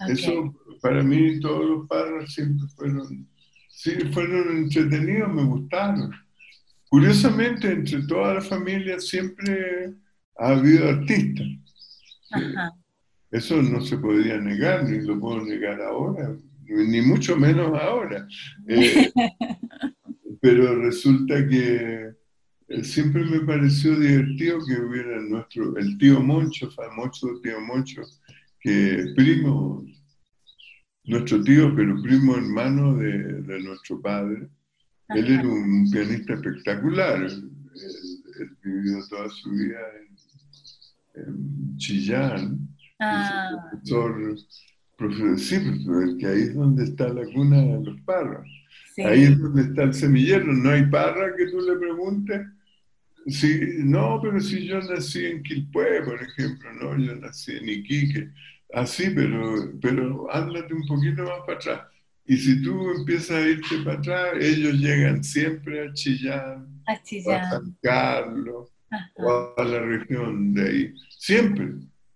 [0.08, 3.28] Eso para mí todos los Parras siempre fueron,
[3.68, 6.12] sí, fueron entretenidos, me gustaron.
[6.88, 9.92] Curiosamente, entre toda la familia siempre
[10.38, 11.46] ha habido artistas.
[13.30, 16.34] Eso no se podía negar, ni lo puedo negar ahora,
[16.66, 18.26] ni mucho menos ahora.
[18.68, 19.10] Eh,
[20.40, 22.12] pero resulta que
[22.68, 28.02] eh, siempre me pareció divertido que hubiera nuestro, el tío Moncho, famoso tío Moncho,
[29.16, 29.84] primo,
[31.04, 34.48] nuestro tío, pero primo hermano de, de nuestro padre,
[35.14, 37.22] él era un pianista espectacular.
[37.22, 37.50] Él,
[38.62, 39.80] vivió toda su vida
[41.14, 42.68] en, Chillán.
[43.00, 43.50] Ah.
[43.70, 44.36] Profesor,
[44.96, 45.56] profesor, sí,
[46.18, 48.46] que ahí es donde está la cuna de los parras.
[48.98, 50.52] Ahí es donde está el semillero.
[50.52, 52.46] No hay parra que tú le preguntes.
[53.26, 58.30] Sí, no, pero si yo nací en Quilpué, por ejemplo, no, yo nací en Iquique.
[58.74, 61.80] Así, pero, pero ándate un poquito más para atrás.
[62.26, 67.74] Y si tú empiezas a irte para atrás, ellos llegan siempre a Chillán, a, San
[67.82, 68.68] Carlos,
[69.16, 70.94] o a la región de ahí.
[71.08, 71.70] Siempre.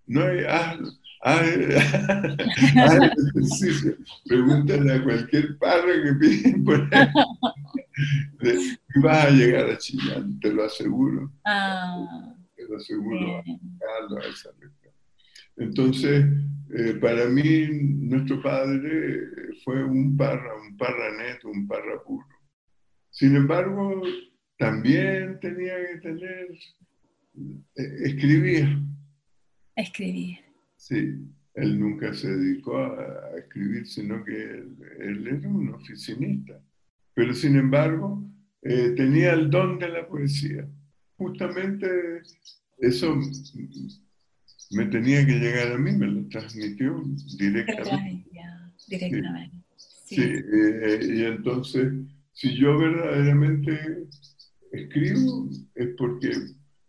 [0.06, 0.78] No hay, haz,
[3.34, 3.96] ejercicio.
[4.26, 7.08] Pregúntale a cualquier padre que pide por ahí.
[9.02, 11.30] Vas a llegar a Chillán, te lo aseguro.
[11.44, 14.81] Ah, te lo aseguro a Carlos, a esa región.
[15.62, 16.24] Entonces,
[16.74, 19.28] eh, para mí, nuestro padre
[19.64, 22.26] fue un parra, un parra neto, un parra puro.
[23.10, 24.02] Sin embargo,
[24.58, 26.48] también tenía que tener,
[27.76, 28.82] eh, escribía.
[29.76, 30.40] Escribía.
[30.76, 31.14] Sí,
[31.54, 36.60] él nunca se dedicó a, escribir, sino que él, era un oficinista.
[37.14, 38.20] Pero sin embargo,
[38.62, 40.68] eh, tenía el don de la poesía.
[41.16, 41.86] Justamente
[42.78, 43.16] eso
[44.72, 47.02] me tenía que llegar a mí, me lo transmitió
[47.38, 48.28] directamente.
[48.88, 49.56] directamente.
[50.04, 51.92] Sí, eh, y entonces,
[52.32, 54.08] si yo verdaderamente
[54.72, 56.32] escribo, es porque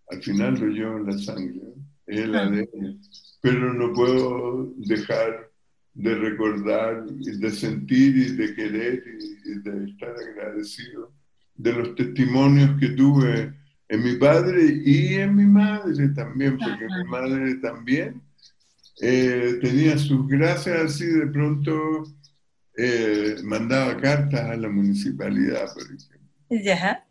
[0.09, 1.61] al final lo llevo en la sangre,
[2.07, 2.99] es el ADN.
[3.41, 5.51] Pero no puedo dejar
[5.93, 9.03] de recordar, y de sentir y de querer
[9.45, 11.13] y de estar agradecido
[11.55, 13.53] de los testimonios que tuve
[13.93, 18.19] en mi padre y en mi madre también, porque mi madre también
[18.99, 22.03] eh, tenía sus gracias así, de pronto
[22.75, 26.19] eh, mandaba cartas a la municipalidad, por ejemplo.
[26.49, 27.05] Ya.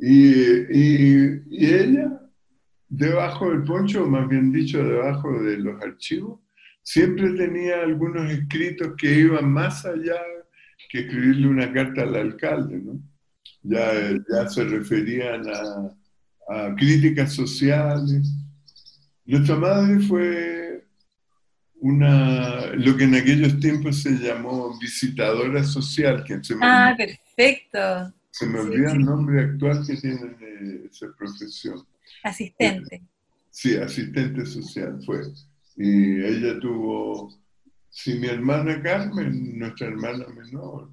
[0.00, 0.32] Y,
[0.68, 2.20] y, y, ella,
[2.88, 6.40] debajo del poncho, más bien dicho, debajo de los archivos,
[6.82, 10.20] siempre tenía algunos escritos que iban más allá
[10.90, 13.00] que escribirle una carta al alcalde, ¿no?
[13.62, 13.92] Ya,
[14.28, 18.28] ya se referían a, críticas sociales.
[19.24, 20.84] Nuestra madre fue
[21.76, 26.24] una, lo que en aquellos tiempos se llamó visitadora social.
[26.24, 28.12] Que se ah, perfecto.
[28.30, 30.36] Se me olvida el nombre actual que tiene
[30.90, 31.86] esa profesión.
[32.22, 33.02] Asistente.
[33.50, 35.22] Sí, asistente social fue.
[35.76, 37.32] Y ella tuvo,
[37.88, 40.90] si mi hermana Carmen, nuestra hermana menor,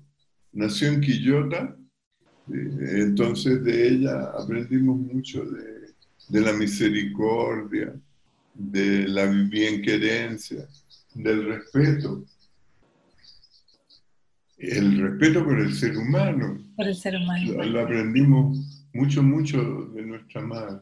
[0.51, 1.75] nació en Quillota,
[2.51, 7.93] entonces de ella aprendimos mucho de, la misericordia,
[8.53, 10.67] de la bienquerencia,
[11.13, 12.25] del respeto.
[14.57, 16.63] El respeto por el ser humano.
[16.75, 17.63] Por el ser humano.
[17.63, 20.81] Lo, aprendimos mucho, mucho de nuestra madre.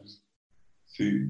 [0.86, 1.28] Sí.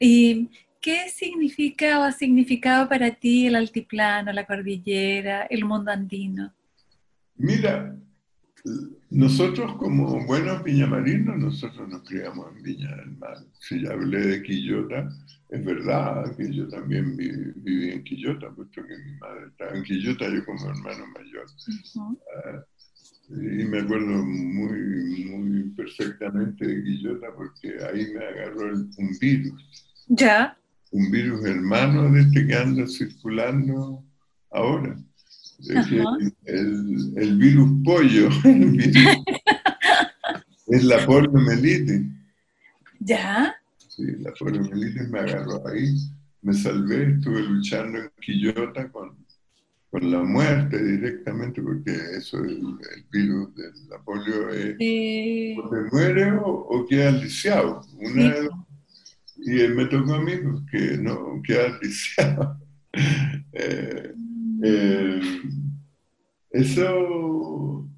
[0.00, 0.50] ¿Y
[0.80, 6.52] qué significa o ha significado para ti el altiplano, la cordillera, el mundo andino?
[7.36, 7.96] Mira,
[9.10, 13.38] nosotros como buenos viñamarinos, nosotros nos criamos en Viña del Mar.
[13.60, 15.08] Si ya hablé de Quillota,
[15.48, 20.28] es verdad que yo también viví, en Quillota, puesto que mi madre estaba en Quillota,
[20.28, 21.46] yo como hermano mayor.
[22.44, 22.64] Ah,
[23.30, 29.86] y me acuerdo muy, muy perfectamente de Quillota porque ahí me agarró un virus.
[30.08, 30.58] ¿Ya?
[30.90, 34.04] Un virus hermano de este que anda circulando
[34.50, 34.96] ahora
[35.68, 38.28] el, el, virus pollo
[40.68, 42.02] es la poliomielitis.
[43.00, 43.54] ¿Ya?
[43.88, 45.96] Sí, la poliomielitis me agarró ahí,
[46.42, 49.16] me salvé, estuve luchando en Quillota con,
[49.90, 52.78] con la muerte directamente, porque eso es el,
[53.10, 54.74] virus de la polio es,
[55.58, 57.80] o te muere o, queda lisiado.
[57.98, 58.34] Una
[59.38, 62.60] y me tocó a mí porque pues, no queda lisiado.
[63.52, 64.14] Eh,
[64.62, 65.20] eh,
[66.50, 67.88] eso,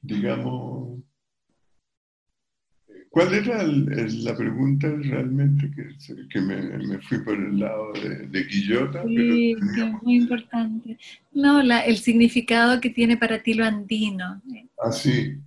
[0.00, 1.00] digamos,
[3.10, 5.70] ¿cuál era la pregunta realmente
[6.30, 9.02] que, me, fui por el lado de, de Quillota?
[9.04, 9.54] Sí,
[10.02, 10.98] muy importante.
[11.32, 14.42] No, el significado que tiene para ti lo andino.
[14.82, 15.38] Ah, sí.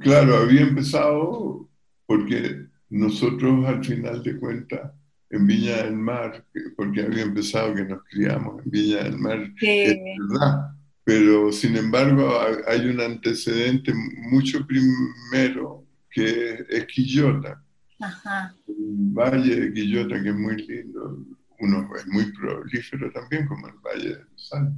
[0.00, 1.68] Claro, había empezado
[2.06, 4.92] porque nosotros al final de cuentas
[5.30, 6.44] en Viña del Mar,
[6.76, 10.70] porque había empezado que nos criamos en Viña del Mar, es verdad,
[11.04, 12.30] pero sin embargo
[12.66, 17.62] hay un antecedente mucho primero que es Quillota.
[18.00, 18.54] Ajá.
[18.66, 21.24] El valle de Quillota, que es muy lindo,
[21.60, 24.74] uno es muy prolífero también, como el Valle de Sal.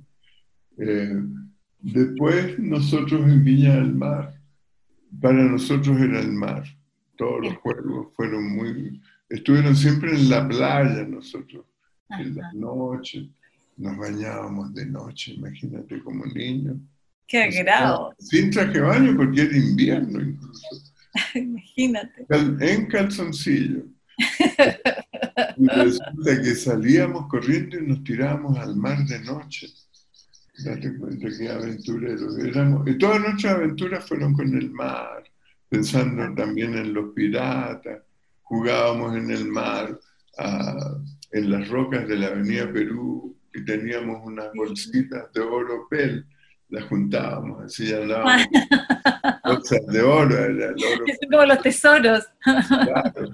[0.78, 1.22] Eh,
[1.78, 4.34] después nosotros en Viña del Mar,
[5.20, 6.64] para nosotros era el mar,
[7.16, 9.00] todos los juegos fueron muy,
[9.32, 11.64] estuvieron siempre en la playa nosotros,
[12.10, 13.30] en la noche,
[13.78, 16.76] nos bañábamos de noche, imagínate como niños.
[17.26, 18.14] ¡Qué grado!
[18.18, 20.66] Sin traje de baño porque era invierno incluso.
[21.34, 22.26] imagínate.
[22.28, 23.84] En calzoncillo.
[25.56, 29.68] y resulta que salíamos corriendo y nos tirábamos al mar de noche.
[30.62, 32.86] Date cuenta que aventureros éramos.
[32.86, 35.24] Y todas nuestras aventuras fueron con el mar,
[35.70, 38.02] pensando también en los piratas,
[38.52, 39.98] jugábamos en el mar,
[41.30, 46.26] en las rocas de la Avenida Perú, y teníamos unas bolsitas de oro pel,
[46.68, 48.46] las juntábamos, así andábamos.
[49.44, 51.04] bolsas de oro, era el oro.
[51.20, 52.24] Son como los tesoros.
[52.42, 53.30] Claro.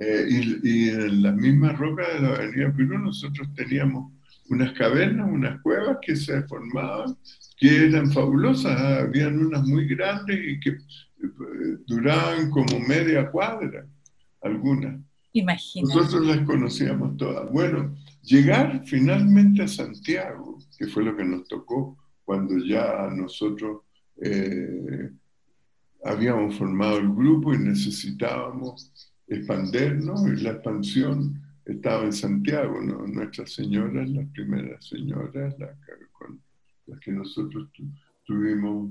[0.00, 4.12] Eh, y, y, en las mismas rocas de la Avenida Perú nosotros teníamos
[4.48, 7.16] unas cavernas, unas cuevas que se formaban,
[7.56, 10.76] que eran fabulosas, habían unas muy grandes y que
[11.86, 13.86] duraban como media cuadra,
[14.46, 15.00] algunas.
[15.32, 15.94] Imagínate.
[15.94, 17.50] Nosotros las conocíamos todas.
[17.52, 23.82] Bueno, llegar finalmente a Santiago, que fue lo que nos tocó cuando ya nosotros
[24.22, 25.10] eh,
[26.04, 33.06] habíamos formado el grupo y necesitábamos expandernos, y la expansión estaba en Santiago, ¿no?
[33.06, 35.76] nuestras señoras, las primeras señoras, las,
[36.12, 36.40] con
[36.86, 37.68] las que nosotros
[38.24, 38.90] tuvimos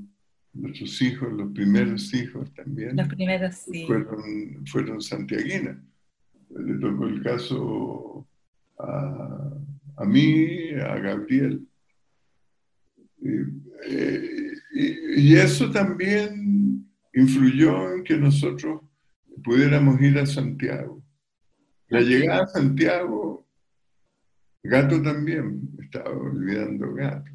[0.55, 2.95] nuestros hijos, los primeros hijos también.
[2.95, 3.85] Los primeros, sí.
[3.85, 5.77] Fueron, fueron santiaguinas.
[6.49, 8.27] Le tocó el caso
[8.79, 9.53] a,
[9.97, 11.67] a mí, a Gabriel.
[14.73, 18.81] Y, eso también influyó en que nosotros
[19.43, 21.03] pudiéramos ir a Santiago.
[21.87, 23.45] La llegada a Santiago,
[24.63, 27.31] Gato también, estaba olvidando Gato.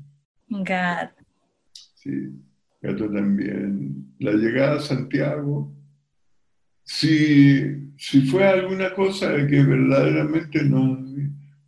[0.49, 1.25] Gato.
[1.95, 2.33] Sí
[2.81, 4.15] esto también.
[4.19, 5.73] La llegada a Santiago,
[6.83, 10.99] si, si fue alguna cosa de que verdaderamente nos,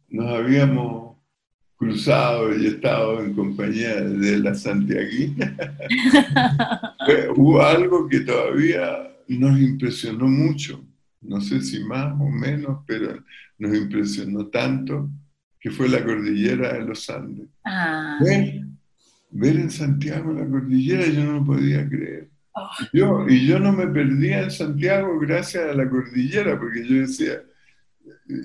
[0.09, 1.17] nos habíamos
[1.77, 5.57] cruzado y estado en compañía de la santiaguina,
[7.37, 10.85] hubo algo que todavía nos impresionó mucho,
[11.21, 13.23] no sé si más o menos, pero
[13.59, 15.11] nos impresionó tanto,
[15.59, 17.49] que fue la cordillera de los Andes.
[17.65, 18.19] Ah
[19.33, 22.29] ver en Santiago la cordillera, yo no lo podía creer.
[22.55, 22.69] Oh.
[22.93, 27.43] Yo, y yo no me perdía en Santiago gracias a la cordillera, porque yo decía,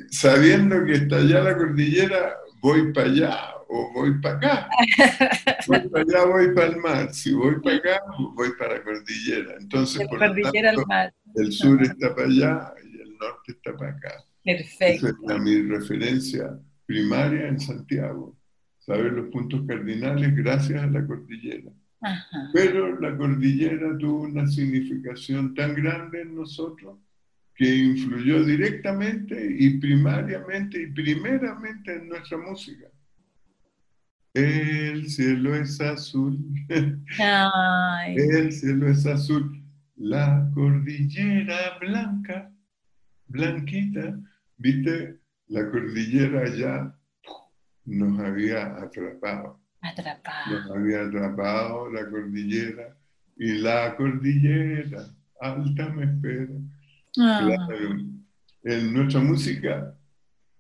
[0.10, 4.70] sabiendo que está allá la cordillera, voy para allá o voy para acá.
[5.68, 7.14] Voy para allá, voy para el mar.
[7.14, 8.02] Si voy para acá,
[8.36, 9.56] voy para la cordillera.
[9.60, 11.14] Entonces, por cordillera tanto, mar.
[11.36, 14.24] el sur está para allá y el norte está para acá.
[14.46, 15.08] Perfecto.
[15.08, 18.38] Esa es mi referencia primaria en Santiago
[18.88, 21.72] saber los puntos cardinales gracias a la cordillera.
[22.54, 26.98] Pero la cordillera tuvo una significación tan grande en nosotros
[27.54, 32.88] que influyó directamente y primariamente y primeramente en nuestra música.
[34.34, 36.40] El cielo es azul.
[38.16, 39.64] El cielo es azul.
[39.96, 42.54] La cordillera blanca,
[43.28, 44.18] blanquita.
[44.58, 45.20] ¿Viste?
[45.48, 46.97] La cordillera allá
[47.88, 49.60] nos había atrapado.
[49.82, 50.52] Atrapado.
[50.52, 52.98] Nos había atrapado la cordillera
[53.38, 55.08] y la cordillera
[55.40, 56.54] alta me espera.
[57.20, 57.68] Ah.
[58.64, 59.96] En nuestra música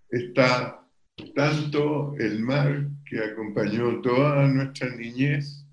[0.10, 0.82] está
[1.36, 5.66] tanto el mar que acompañó toda nuestra niñez,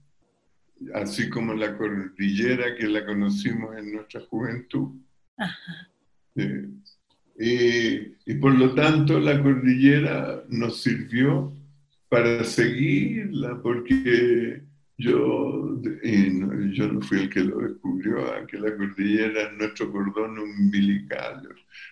[0.95, 4.97] así como la cordillera que la conocimos en nuestra juventud.
[5.37, 5.91] Ajá.
[7.39, 11.53] Y, por lo tanto la cordillera nos sirvió
[12.09, 14.63] para seguirla, porque
[14.97, 15.81] yo,
[16.73, 21.49] yo no fui el que lo descubrió, que la cordillera es nuestro cordón umbilical,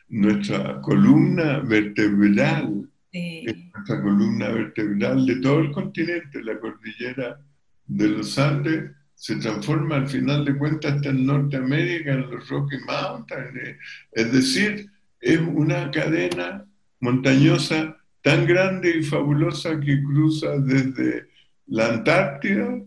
[0.08, 7.40] nuestra columna vertebral, nuestra columna vertebral de todo el continente, la cordillera
[7.86, 12.76] de los Andes se transforma al final de cuentas hasta en Norteamérica, en los Rocky
[12.86, 13.78] Mountains, eh,
[14.12, 14.90] es decir,
[15.22, 16.66] es una cadena
[17.00, 21.28] montañosa tan grande y fabulosa que cruza desde
[21.66, 22.82] la Antártida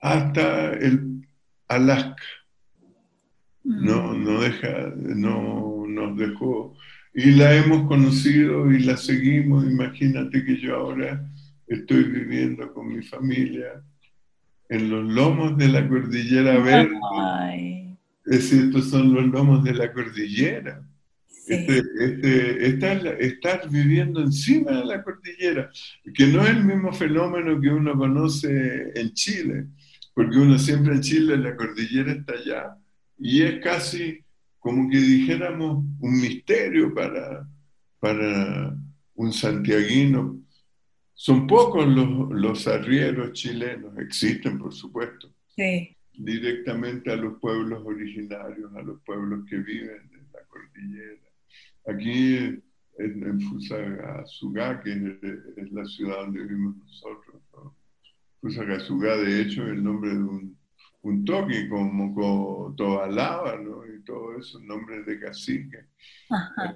[0.00, 1.26] hasta el
[1.68, 2.22] Alaska.
[3.62, 4.24] No, mm.
[4.24, 6.74] no, deja, no nos dejó.
[7.14, 9.64] Y la hemos conocido y la seguimos.
[9.64, 11.24] Imagínate que yo ahora
[11.66, 13.82] estoy viviendo con mi familia
[14.68, 17.98] en los lomos de la cordillera verde.
[18.26, 20.82] Es estos son los lomos de la cordillera.
[21.48, 25.70] Este, este, estar, viviendo encima de la cordillera,
[26.14, 29.66] que no es el mismo fenómeno que uno conoce en Chile,
[30.14, 32.76] porque uno siempre en Chile, la cordillera está allá,
[33.18, 34.24] y es casi
[34.58, 37.46] como que dijéramos un misterio para,
[38.00, 38.74] para
[39.14, 40.40] un santiaguino.
[41.12, 45.30] Son pocos los, los arrieros chilenos, existen por supuesto,
[46.14, 51.23] directamente a los pueblos originarios, a los pueblos que viven en la cordillera.
[51.86, 52.62] Aquí en,
[52.98, 54.92] en Fusagasugá, que
[55.56, 57.42] es, la ciudad donde vivimos nosotros,
[58.40, 60.58] Fusagasugá, de hecho, es el nombre de un,
[61.02, 63.86] un toque como Tobalaba, ¿no?
[63.86, 65.86] Y todo eso, nombres de cacique.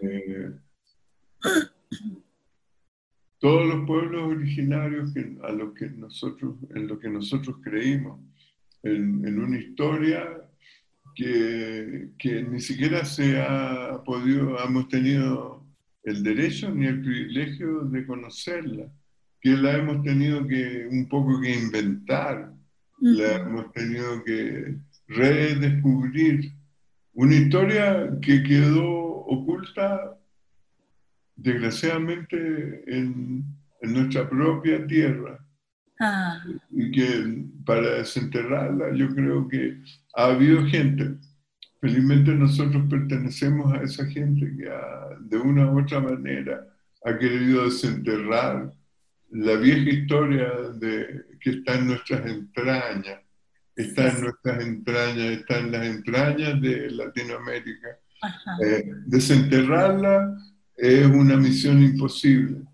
[0.03, 0.51] Eh,
[3.39, 8.21] todos los pueblos originarios a los que nosotros, en lo que nosotros creímos,
[8.83, 10.48] en, en una historia
[11.19, 15.67] que, ni siquiera se ha podido, hemos tenido
[16.05, 18.89] el derecho ni el privilegio de conocerla,
[19.41, 22.53] que la hemos tenido que un poco que inventar,
[23.01, 24.77] la hemos tenido que
[25.09, 26.53] redescubrir.
[27.15, 28.87] Una historia que quedó
[29.27, 30.17] oculta,
[31.35, 33.45] desgraciadamente, en,
[33.83, 35.45] en nuestra propia tierra.
[36.01, 36.45] Ah.
[36.71, 39.79] Y que para desenterrarla yo creo que
[40.15, 41.17] ha habido gente,
[41.81, 44.71] felizmente nosotros pertenecemos a esa gente que
[45.21, 46.65] de una u otra manera
[47.05, 48.73] ha querido desenterrar
[49.31, 53.21] la vieja historia de, que está en nuestras entrañas,
[53.77, 57.89] está en nuestras entrañas, está en las entrañas de Latinoamérica.
[58.65, 60.37] Eh, desenterrarla
[60.77, 62.68] es una misión imposible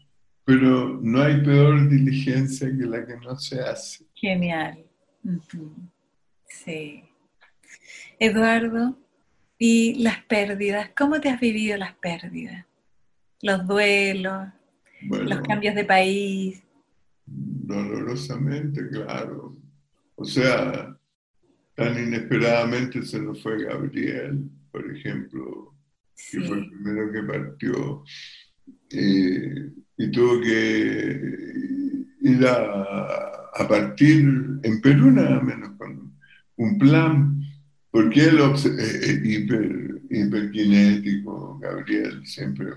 [0.45, 4.05] pero no hay peor diligencia que la que no se hace.
[4.15, 4.85] Genial.
[6.47, 7.03] Sí.
[8.19, 8.99] Eduardo,
[9.59, 10.91] ¿y las pérdidas?
[10.97, 12.67] ¿Cómo te has vivido las pérdidas?
[13.43, 14.49] Los duelos,
[15.09, 16.63] los cambios de país.
[17.27, 19.57] Dolorosamente, claro.
[20.17, 20.97] O sea,
[21.75, 25.75] tan inesperadamente se nos fue Gabriel, por ejemplo,
[26.31, 28.05] que fue el primero que partió.
[28.91, 34.21] Eh, y tuvo que ir a, partir
[34.63, 36.13] en Perú nada menos con
[36.57, 37.41] un plan,
[37.91, 42.77] porque él es eh, hiper, hiperkinético, Gabriel, siempre es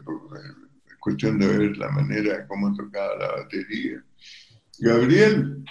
[0.99, 4.03] cuestión de ver la manera como tocaba la batería.
[4.79, 5.63] Gabriel,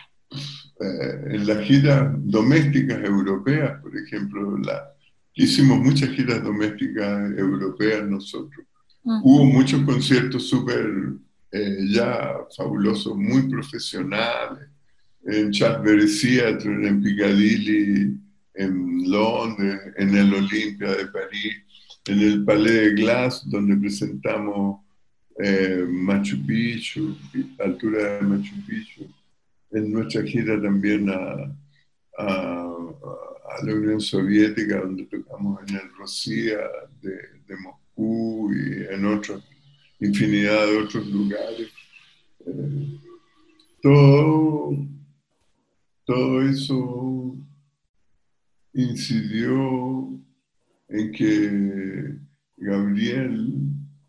[0.80, 4.92] eh, en las giras domésticas europeas, por ejemplo, la,
[5.34, 8.66] hicimos muchas giras domésticas europeas nosotros.
[9.04, 10.90] Hubo muchos conciertos súper
[11.52, 14.68] eh, ya fabulosos, muy profesionales,
[15.24, 18.16] en Chatsbury Theatre, en Piccadilly,
[18.54, 21.54] en Londres, en el Olympia de París,
[22.06, 24.80] en el Palais de Glass, donde presentamos
[25.38, 27.16] eh, Machu Picchu,
[27.58, 29.06] altura de Machu Picchu,
[29.72, 31.52] en nuestra gira también a,
[32.18, 32.72] a,
[33.64, 36.58] la Unión Soviética, donde tocamos en el Rosía
[37.00, 37.10] de,
[37.46, 39.42] de Moscú y en otros
[40.00, 41.68] infinidad de otros lugares.
[42.46, 42.98] Eh,
[43.82, 44.76] todo,
[46.04, 47.36] todo eso
[48.72, 50.20] incidió
[50.88, 52.18] en que
[52.56, 53.52] Gabriel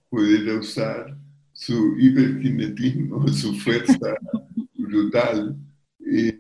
[0.10, 1.18] pudiera usar
[1.54, 4.18] su hiperkinetismo, su fuerza
[4.76, 5.58] brutal
[6.00, 6.32] y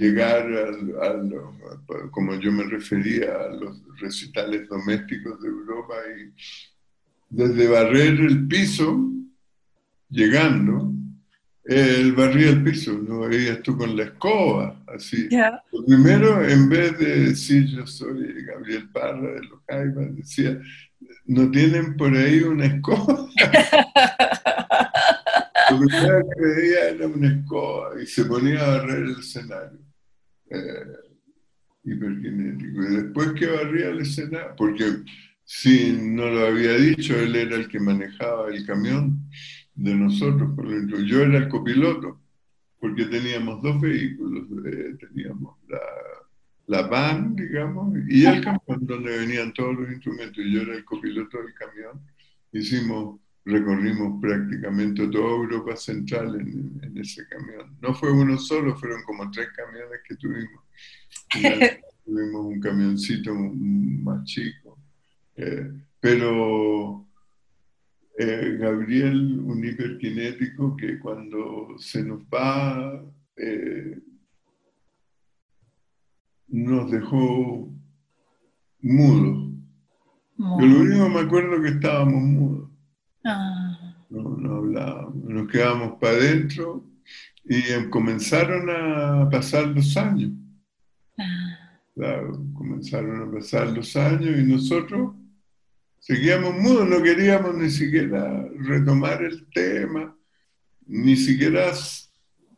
[0.00, 6.32] llegar a, como yo me refería, a los recitales domésticos de Europa y
[7.30, 9.10] desde barrer el piso,
[10.08, 10.92] llegando,
[11.64, 15.28] él barría el piso, no veías tú con la escoba, así.
[15.86, 20.60] primero, en vez de decir yo soy Gabriel Parra de los Caibas, decía,
[21.26, 23.28] ¿no tienen por ahí una escoba?
[25.70, 29.78] Lo primero que veía era una escoba y se ponía a barrer el escenario.
[30.50, 30.84] Eh,
[31.84, 32.82] hiperkinético.
[32.82, 34.84] Y después que barría el escenario, porque
[35.52, 39.28] si no lo había dicho, él era el que manejaba el camión
[39.74, 41.00] de nosotros, por ejemplo.
[41.00, 42.20] Yo era el copiloto,
[42.78, 45.80] porque teníamos dos vehículos, eh, teníamos la,
[46.68, 50.84] la, van, digamos, y el camión donde venían todos los instrumentos, y yo era el
[50.84, 52.00] copiloto del camión.
[52.52, 57.76] Hicimos, recorrimos prácticamente toda Europa Central en, en ese camión.
[57.82, 60.62] No fue uno solo, fueron como tres camiones que tuvimos.
[62.04, 64.69] tuvimos un camioncito más chico.
[65.42, 67.08] Eh, pero
[68.18, 73.02] eh, Gabriel, un hiperkinético que cuando se nos va,
[73.36, 73.98] eh,
[76.48, 77.72] nos dejó
[78.82, 79.50] mudos.
[80.36, 82.70] Yo lo único que me acuerdo que estábamos mudos.
[83.24, 83.94] Ah.
[84.10, 86.84] No, no hablábamos, nos quedábamos para adentro
[87.44, 90.32] y comenzaron a pasar los años.
[91.16, 91.80] Ah.
[91.94, 95.14] Claro, comenzaron a pasar los años y nosotros
[96.00, 100.16] Seguíamos mudos, no queríamos ni siquiera retomar el tema,
[100.86, 101.74] ni siquiera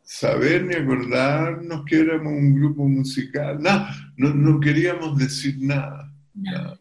[0.01, 6.09] saber ni acordarnos que éramos un grupo musical, no, no, queríamos decir nada.
[6.33, 6.79] nada,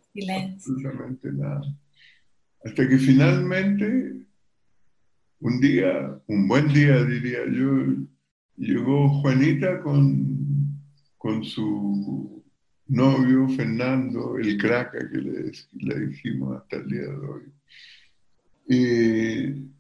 [0.55, 1.63] Absolutamente nada.
[2.65, 4.25] Hasta que finalmente,
[5.41, 8.07] un día, un buen día diría yo,
[8.57, 10.79] llegó Juanita con,
[11.19, 12.42] con su
[12.93, 17.43] novio Fernando, el craca que le, dijimos hasta el día de hoy.
[18.69, 19.73] Y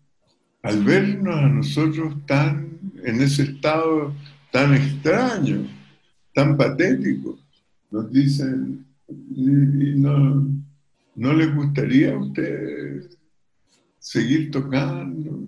[0.62, 4.14] al vernos a nosotros tan en ese estado
[4.50, 5.66] tan extraño,
[6.34, 7.38] tan patético,
[7.90, 10.48] nos dicen, no,
[11.14, 13.10] ¿no le gustaría a usted
[13.98, 15.46] seguir tocando?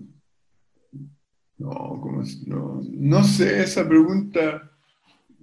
[1.57, 2.01] No,
[2.45, 4.71] no, no sé, esa pregunta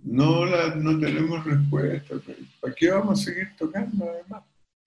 [0.04, 2.16] no, la, no tenemos respuesta.
[2.60, 4.42] ¿Para qué vamos a seguir tocando además?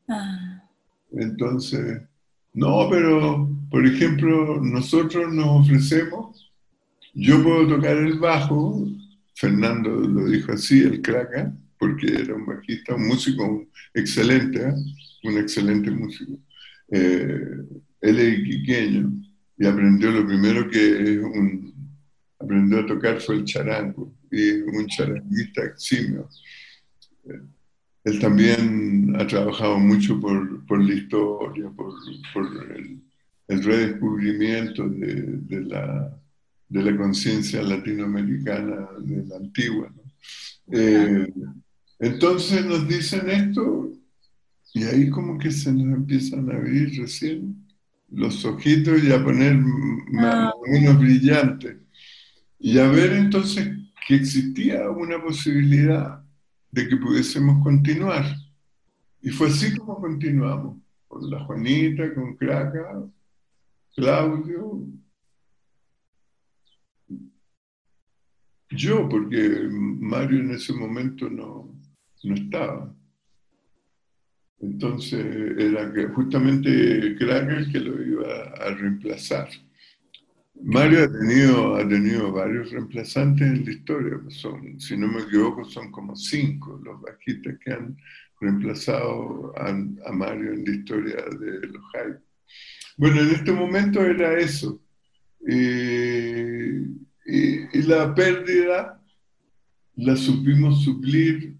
[0.07, 0.63] Ah.
[1.11, 2.01] Entonces,
[2.53, 6.51] no, pero por ejemplo, nosotros nos ofrecemos,
[7.13, 8.87] yo puedo tocar el bajo,
[9.33, 14.73] Fernando lo dijo así, el crack, porque era un bajista, un músico excelente, ¿eh?
[15.23, 16.39] un excelente músico.
[16.89, 17.39] Eh,
[18.01, 19.11] él es iquiqueño
[19.57, 21.73] y aprendió lo primero que un,
[22.45, 26.29] aprendió a tocar fue el charango y un charanguista eximio.
[28.03, 31.93] Él también ha trabajado mucho por, por la historia, por,
[32.33, 33.01] por el,
[33.47, 36.15] el, redescubrimiento de, de, la,
[36.69, 39.91] de la conciencia latinoamericana de la antigua.
[40.71, 41.27] Eh,
[41.99, 43.91] entonces nos dicen esto
[44.73, 47.65] y ahí como que se nos empiezan a abrir recién
[48.11, 49.57] los ojitos y a poner
[50.19, 50.53] ah.
[50.67, 51.77] unos brillantes.
[52.65, 56.25] Y a ver entonces que existía una posibilidad
[56.71, 58.25] de que pudiésemos continuar.
[59.21, 63.03] Y fue así como continuamos, con la Juanita, con Craca,
[63.95, 64.87] Claudio,
[68.71, 71.71] yo, porque Mario en ese momento no,
[72.23, 72.91] no estaba.
[74.59, 75.23] Entonces
[75.59, 79.49] era justamente Craca el que lo iba a reemplazar.
[80.63, 85.65] Mario ha tenido, ha tenido varios reemplazantes en la historia, son, si no me equivoco,
[85.65, 87.97] son como cinco los bajistas que han
[88.39, 92.19] reemplazado a, Mario en la historia de los Hype.
[92.97, 94.81] Bueno, en este momento era eso.
[95.47, 97.05] Y,
[97.87, 99.01] la pérdida
[99.95, 101.55] la supimos suplir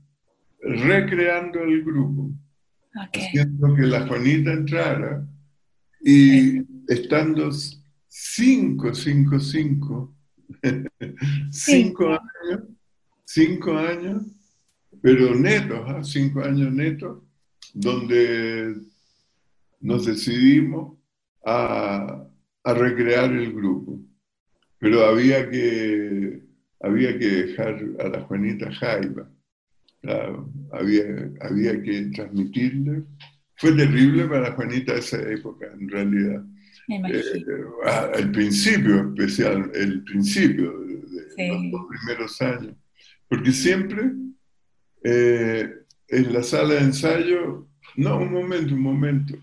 [0.59, 2.31] recreando el grupo,
[2.93, 5.27] haciendo que la Juanita entrara
[6.01, 7.51] y estando
[8.17, 10.15] 5, 5, 5,
[11.51, 12.63] 5 años,
[13.25, 14.23] 5 años,
[15.01, 16.45] pero netos, 5 ¿ah?
[16.47, 17.23] años netos,
[17.73, 18.73] donde
[19.81, 20.97] nos decidimos
[21.45, 22.25] a,
[22.63, 23.99] a, recrear el grupo.
[24.79, 26.41] Pero había que,
[26.79, 29.29] había que dejar a la Juanita Jaiba,
[30.71, 33.03] había, había que transmitirle.
[33.57, 36.54] Fue terrible para Juanita esa época, en realidad eh,
[37.85, 42.75] al principio, especial, el principio de, los primeros años.
[43.27, 44.11] Porque siempre
[45.03, 45.69] eh,
[46.07, 49.35] en la sala de ensayo, no, un momento, un momento.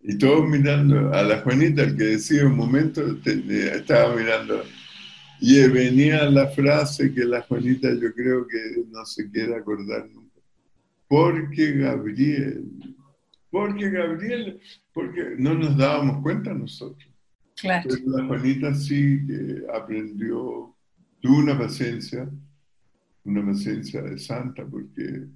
[0.00, 4.62] Y todos mirando a la Juanita, el que decía un momento, estaba mirando.
[5.40, 8.58] Y venía la frase que la Juanita yo creo que
[8.90, 10.40] no se quiere acordar nunca.
[11.06, 12.64] Porque Gabriel,
[13.50, 14.60] porque Gabriel,
[14.92, 17.08] porque no nos dábamos cuenta nosotros.
[17.60, 17.88] Claro.
[17.88, 20.74] Pero la Juanita sí que aprendió,
[21.20, 22.30] tuvo una paciencia,
[23.24, 25.26] una paciencia de santa, porque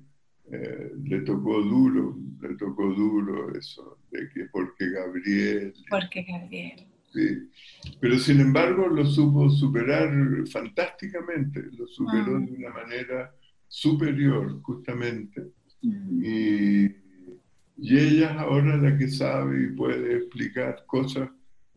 [0.52, 5.74] eh, le tocó duro, le tocó duro eso, de que porque Gabriel.
[5.90, 6.86] Porque Gabriel.
[7.12, 7.50] Sí.
[8.00, 10.10] Pero sin embargo lo supo superar
[10.50, 12.40] fantásticamente, lo superó Ah.
[12.40, 13.34] de una manera
[13.68, 15.42] superior, justamente.
[15.82, 16.22] Mm.
[16.24, 17.01] Y,
[17.78, 21.28] y ella es ahora la que sabe y puede explicar cosas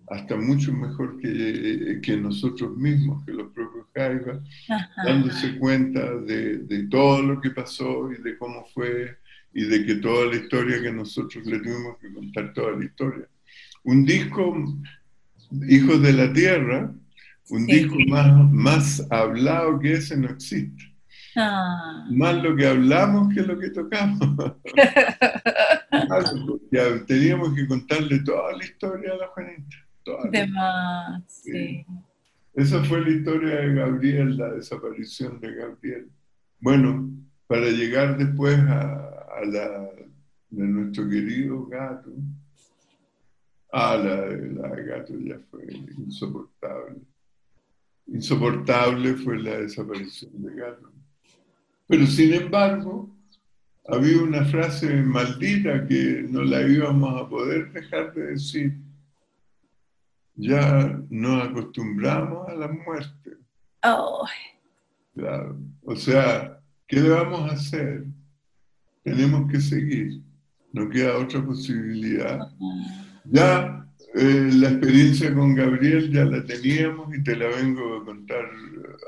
[0.08, 4.40] hasta mucho mejor que, que nosotros mismos, que los propios Jaivas,
[5.06, 9.18] dándose cuenta de, de todo lo que pasó y de cómo fue
[9.54, 13.26] y de que toda la historia que nosotros le tuvimos que contar toda la historia.
[13.84, 14.54] Un disco,
[15.70, 16.92] Hijos de la Tierra,
[17.50, 17.72] un Sí.
[17.76, 20.84] disco más, más hablado que ese no existe.
[21.38, 22.06] Ah.
[22.12, 24.20] Más lo que hablamos que lo que tocamos.
[26.22, 29.78] Porque teníamos que contarle toda la historia a la Juanita.
[30.04, 31.52] toda De más, sí.
[31.52, 31.86] Sí.
[32.54, 36.10] Esa fue la historia de Gabriel, la desaparición de Gabriel.
[36.60, 37.12] Bueno,
[37.48, 39.90] para llegar después a, a la
[40.50, 42.12] de nuestro querido gato.
[43.72, 45.66] Ah, la, la de gato ya fue
[45.98, 47.02] insoportable.
[48.08, 50.92] Insoportable fue la desaparición de gato.
[51.88, 53.15] Pero sin embargo,
[53.88, 58.78] había una frase maldita que no la íbamos a poder dejar de decir.
[60.36, 63.38] Ya nos acostumbramos a la muerte.
[63.84, 64.26] Oh,
[65.14, 65.58] Claro.
[65.84, 68.06] O sea, ¿qué le vamos a hacer?
[69.04, 70.22] Tenemos que seguir.
[70.74, 72.52] No queda otra posibilidad.
[73.24, 78.46] Ya eh, la experiencia con Gabriel ya la teníamos y te la vengo a contar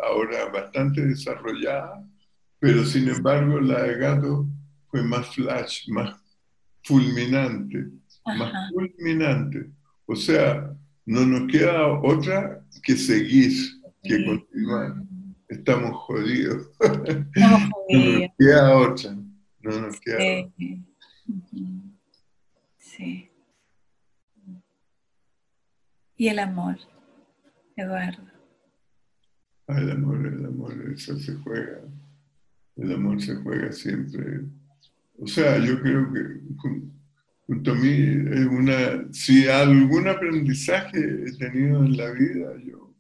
[0.09, 2.05] ahora bastante desarrollada,
[2.59, 4.47] pero sin embargo la de Gato
[4.89, 6.15] fue más flash, más
[6.83, 7.89] fulminante,
[8.25, 9.69] más fulminante.
[10.05, 10.73] O sea,
[11.05, 13.51] no nos queda otra que seguir,
[14.03, 14.95] que continuar.
[15.49, 16.69] Estamos jodidos.
[16.79, 18.31] Estamos No nos jodidos.
[18.38, 19.15] queda otra.
[19.61, 20.53] No nos queda otra.
[20.57, 20.83] Sí.
[21.27, 21.93] Ujú.
[22.77, 23.29] Sí.
[26.15, 26.77] Y el amor,
[27.75, 28.23] Eduardo.
[29.67, 31.81] Ah, El amor, el amor, eso se juega.
[32.77, 34.45] El amor se juega siempre.
[35.20, 36.20] O sea, yo creo que
[36.57, 36.91] jun-
[37.45, 42.93] junto a mí es una, si algún aprendizaje he tenido en la vida, yo,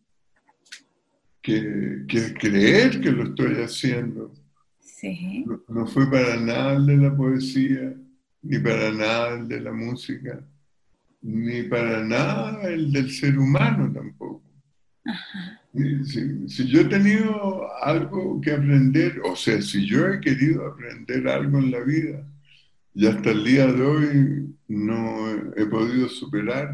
[1.41, 4.33] que, que creer que lo estoy haciendo.
[4.79, 5.45] Sí.
[5.45, 7.93] No, no fue para nada el de la poesía,
[8.41, 10.43] ni para nada el de la música,
[11.21, 14.43] ni para nada el del ser humano tampoco.
[15.05, 15.56] Ajá.
[15.77, 21.27] Si, si yo he tenido algo que aprender, o sea, si yo he querido aprender
[21.27, 22.27] algo en la vida
[22.95, 26.73] y hasta el día de hoy no he podido superar,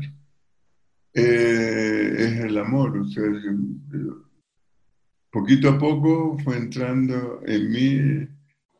[1.14, 2.98] eh, es el amor.
[2.98, 4.24] O sea, yo- yo-
[5.32, 8.28] poquito a poco fue entrando en mí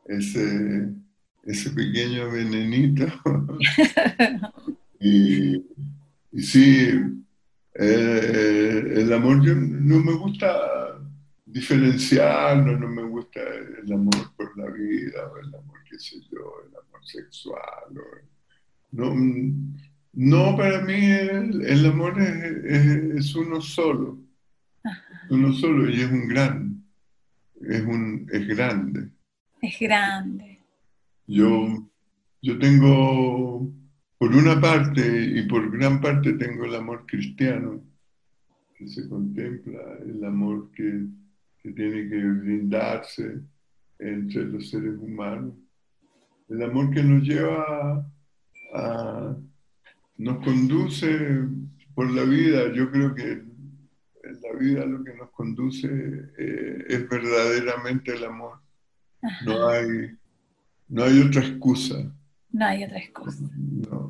[0.06, 0.88] ese,
[1.44, 3.06] ese pequeño venenito.
[5.00, 5.56] y,
[6.32, 7.23] y sí,
[7.74, 10.98] eh, el amor, yo no me gusta
[11.46, 16.52] diferenciarlo, no me gusta el amor por la vida, o el amor, qué sé yo,
[16.68, 17.98] el amor sexual.
[17.98, 18.34] o-
[18.92, 19.12] no,
[20.12, 24.18] no, para mí el, el amor es, es- es uno solo,
[25.30, 26.84] uno solo y es un gran,
[27.68, 29.10] es, un, es grande.
[29.60, 30.60] Es grande.
[31.26, 31.88] Yo,
[32.42, 33.68] yo tengo,
[34.18, 35.02] por una parte
[35.34, 37.82] y por gran parte tengo el amor cristiano,
[38.76, 41.06] que se contempla, el amor que,
[41.62, 43.40] que tiene que brindarse
[43.98, 45.54] entre los seres humanos,
[46.48, 48.06] el amor que nos lleva a,
[48.74, 49.36] a-
[50.16, 51.08] nos conduce
[51.94, 52.72] por la vida.
[52.72, 55.88] Yo creo que en la vida lo que nos conduce
[56.38, 58.58] eh, es verdaderamente el amor.
[59.46, 60.16] No hay,
[60.88, 61.96] no hay otra excusa.
[62.52, 63.42] No hay otra excusa.
[63.90, 64.03] No.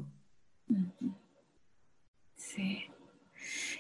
[2.54, 2.84] Sí.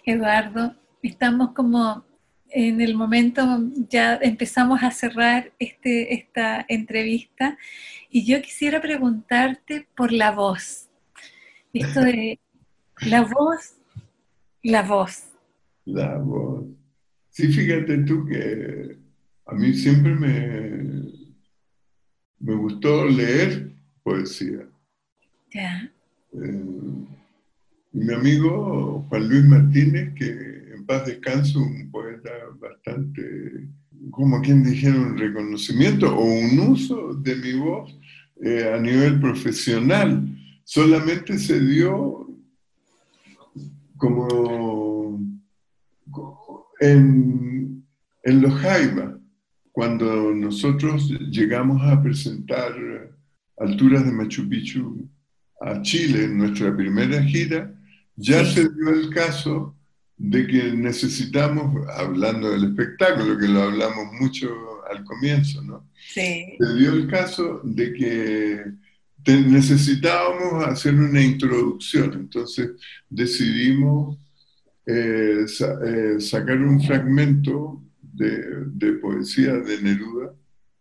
[0.04, 2.04] Eduardo, estamos como
[2.50, 3.42] en el momento,
[3.88, 7.56] ya empezamos a cerrar este, esta entrevista
[8.10, 10.88] y yo quisiera preguntarte por la voz.
[11.72, 12.40] Esto de
[13.02, 13.76] la voz,
[14.62, 15.24] la voz.
[15.84, 16.64] La voz.
[17.30, 18.98] Sí, fíjate tú que
[19.46, 21.12] a mí siempre me,
[22.40, 23.72] me gustó leer
[24.02, 24.68] poesía.
[25.52, 25.92] Ya.
[26.32, 27.13] Eh,
[27.94, 32.30] mi amigo Juan Luis Martínez, que en paz descanse, un poeta
[32.60, 33.68] bastante,
[34.10, 37.96] como quien dijera, un reconocimiento o un uso de mi voz
[38.42, 40.26] eh, a nivel profesional.
[40.64, 42.28] Solamente se dio
[43.96, 45.20] como
[46.80, 47.84] en,
[48.24, 49.14] en los Jaivas,
[49.70, 52.72] cuando nosotros llegamos a presentar
[53.56, 55.08] alturas de Machu Picchu
[55.60, 57.72] a Chile en nuestra primera gira,
[58.16, 59.76] ya se dio el caso
[60.16, 64.48] de que necesitamos, hablando del espectáculo, que lo hablamos mucho
[64.90, 65.88] al comienzo, ¿no?
[66.12, 66.56] Sí.
[66.58, 68.64] Se dio el caso de que
[69.26, 72.70] necesitábamos hacer una introducción, entonces
[73.08, 74.18] decidimos
[74.86, 75.46] eh,
[75.86, 80.34] eh, sacar un fragmento de, de, poesía de Neruda.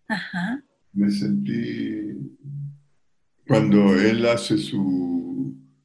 [0.10, 0.62] Ajá.
[0.92, 2.12] Me sentí,
[3.48, 5.33] cuando él hace su,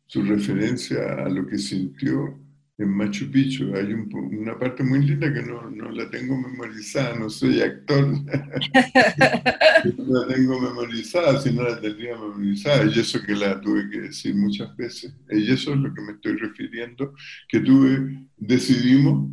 [0.09, 2.37] su referencia a lo que sintió,
[2.79, 3.75] en Machu Picchu.
[3.75, 8.07] Hay una parte muy linda que no, no, la tengo memorizada, no soy actor,
[9.99, 14.01] no la tengo memorizada, si no la tendría memorizada, y eso que la tuve que
[14.03, 17.15] decir muchas veces, y eso es lo que me estoy refiriendo,
[17.49, 19.33] que tuve, decidimos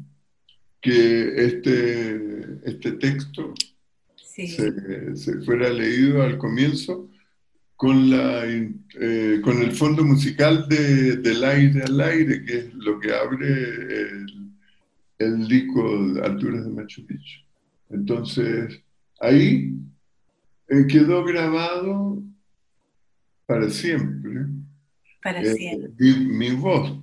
[0.82, 3.54] que este, este texto
[4.16, 7.10] se, se fuera leído al comienzo
[7.76, 13.00] con, la, eh, con el fondo musical de, del aire al aire, que es lo
[13.00, 14.52] que abre el,
[15.20, 17.42] el disco de Alturas de Machu Picchu.
[17.90, 18.82] Entonces,
[19.20, 19.74] ahí
[20.68, 22.24] eh, quedó grabado
[23.46, 24.46] para siempre.
[25.22, 25.92] Para eh, siempre.
[25.98, 27.02] Mi, voz.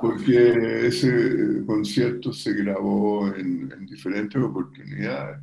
[0.00, 5.40] Porque ese concierto se grabó en, en diferentes oportunidades.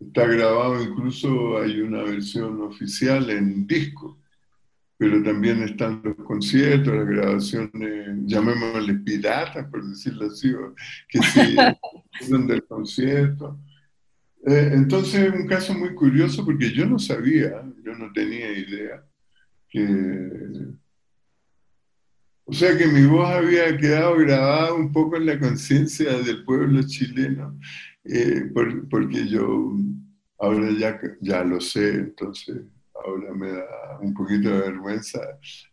[0.00, 4.18] Está grabado, incluso hay una versión oficial en disco,
[4.96, 10.52] pero también están los conciertos, las grabaciones, llamémosle piratas, por decirlo así,
[11.06, 11.56] que sí,
[12.28, 13.58] son del concierto.
[14.46, 19.04] Eh, entonces es un caso muy curioso porque yo no sabía, yo no tenía idea
[19.68, 20.70] que...
[22.44, 26.82] O sea que mi voz había quedado grabada un poco en la conciencia del pueblo
[26.82, 27.56] chileno
[28.04, 28.50] eh,
[28.90, 29.74] porque yo
[30.38, 32.62] ahora ya, ya lo sé, entonces
[33.04, 35.20] ahora me da un poquito de vergüenza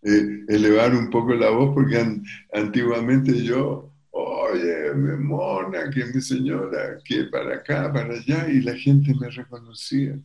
[0.02, 2.04] eh, elevar un poco la voz, porque
[2.54, 8.76] antiguamente yo, oye, mi mona, que mi señora, que para acá, para allá, y la
[8.76, 10.18] gente me reconocía.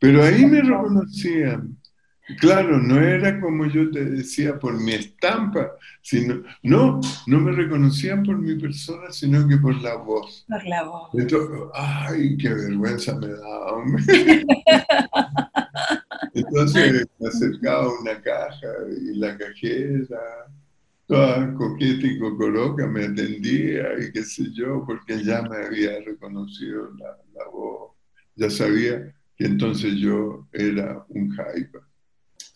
[0.00, 1.76] Pero ahí me reconocían,
[2.36, 5.72] Claro, no era como yo te decía por mi estampa,
[6.02, 10.44] sino, no, no me reconocían por mi persona, sino que por la voz.
[10.46, 11.10] Por la voz.
[11.14, 14.04] Entonces, ay, qué vergüenza me da, hombre.
[16.34, 18.68] Entonces me acercaba a una caja
[19.00, 20.20] y la cajera,
[21.06, 26.90] toda coqueta y cocoroca, me atendía y qué sé yo, porque ya me había reconocido
[26.98, 27.92] la, la voz,
[28.36, 31.87] ya sabía que entonces yo era un jaipa.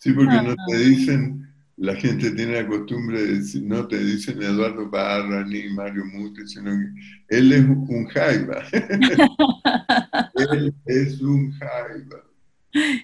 [0.03, 1.47] Sí, porque no te dicen,
[1.77, 6.45] la gente tiene la costumbre de decir, no te dicen Eduardo Barra ni Mario Mute,
[6.45, 8.63] sino que él es un jaiba.
[10.35, 12.21] él es un jaiba.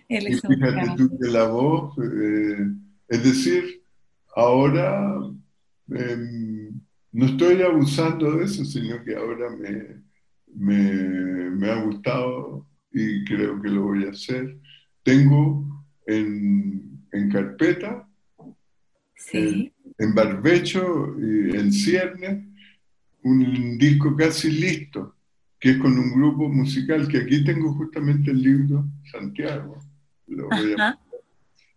[0.10, 2.68] Él es y fíjate tú que la voz, eh,
[3.08, 3.82] es decir,
[4.36, 5.22] ahora
[5.92, 6.82] em,
[7.14, 10.04] no estoy abusando de eso, sino que ahora me,
[10.54, 14.58] me, me ha gustado y creo que lo voy a hacer.
[15.02, 15.66] Tengo
[16.06, 18.08] en en carpeta,
[19.34, 22.48] en, barbecho y en cierne,
[23.24, 25.16] un disco casi listo,
[25.60, 29.80] que es con un grupo musical, que aquí tengo justamente el libro Santiago.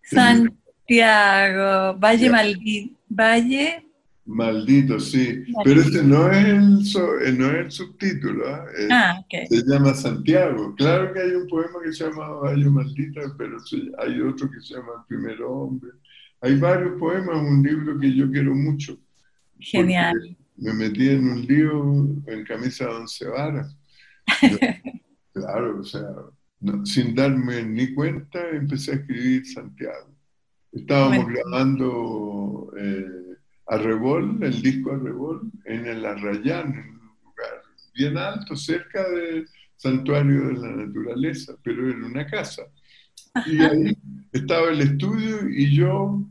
[0.02, 3.91] Santiago, Valle Maldito, Valle
[4.24, 5.44] Maldito, sí.
[5.64, 6.80] Pero ese no es el,
[7.26, 8.48] eh, no es el subtítulo.
[8.48, 8.64] ¿ah?
[8.90, 10.74] ah, Se llama Santiago.
[10.76, 13.58] Claro que hay un poema que se llama Valle Maldita, pero
[13.98, 15.90] hay otro que se llama El primer hombre.
[16.40, 18.96] Hay varios poemas, un libro que yo quiero mucho.
[19.58, 20.36] Genial.
[20.56, 21.82] Me metí en un lío
[22.26, 23.76] en camisa de once varas.
[25.32, 26.08] claro, o sea,
[26.84, 30.14] sin darme ni cuenta, empecé a escribir Santiago.
[30.70, 32.72] Estábamos grabando...
[32.78, 33.31] Eh,
[33.72, 37.62] Arrebol, el disco Arrebol, en el Arrayán, en un lugar
[37.94, 42.62] bien alto, cerca del santuario de la naturaleza, pero en una casa.
[43.46, 43.96] Y ahí
[44.32, 46.22] estaba el estudio y yo,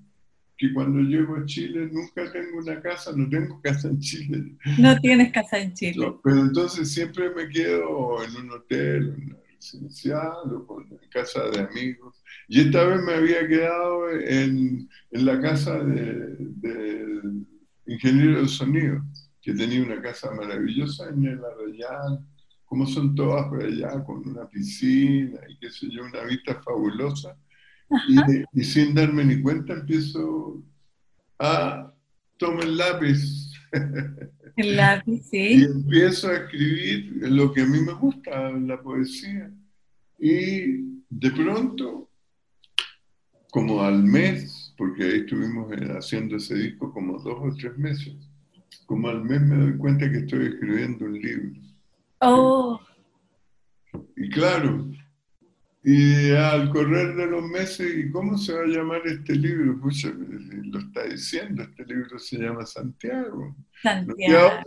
[0.55, 4.55] que cuando llego a Chile nunca tengo una casa, no tengo casa en Chile.
[4.77, 6.13] No tienes casa en Chile.
[6.23, 11.59] pero entonces siempre me quedo en un hotel, en una residencial o en casa de
[11.59, 12.23] amigos.
[12.47, 17.45] Y esta vez me había quedado en, en la casa del
[17.85, 19.03] ingeniero de sonido,
[19.41, 22.27] que tenía una casa maravillosa en el Arrayán,
[22.65, 27.37] como son todas por allá, con una piscina y qué sé yo, una vista fabulosa.
[28.53, 30.63] Y, sin darme ni cuenta empiezo
[31.37, 31.93] a
[32.37, 33.40] tomar el lápiz
[34.55, 35.59] El lápiz, sí.
[35.59, 39.51] Y empiezo a escribir lo que a mí me gusta, la poesía.
[40.19, 42.09] Y de pronto,
[43.51, 48.13] como al mes, porque ahí estuvimos haciendo ese disco como dos o tres meses,
[48.85, 51.59] como al mes me doy cuenta que estoy escribiendo un libro.
[52.19, 52.79] Oh.
[54.15, 54.91] Y claro,
[55.83, 59.79] y al correr de los meses, ¿y cómo se va a llamar este libro?
[59.81, 63.55] Pues lo está diciendo, este libro se llama Santiago.
[63.81, 64.61] Santiago.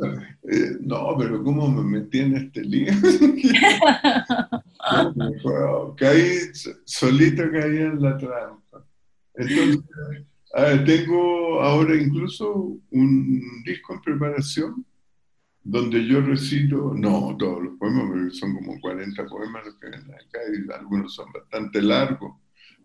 [0.51, 2.95] Eh, no, pero ¿cómo me metí en este libro?
[5.97, 6.39] caí,
[6.85, 8.85] solito caí en la trampa.
[9.35, 9.85] Entonces,
[10.85, 14.85] tengo ahora incluso un disco en preparación
[15.65, 20.39] donde yo recito, no todos los poemas, son como 40 poemas los que ven acá
[20.53, 22.35] y algunos son bastante largos,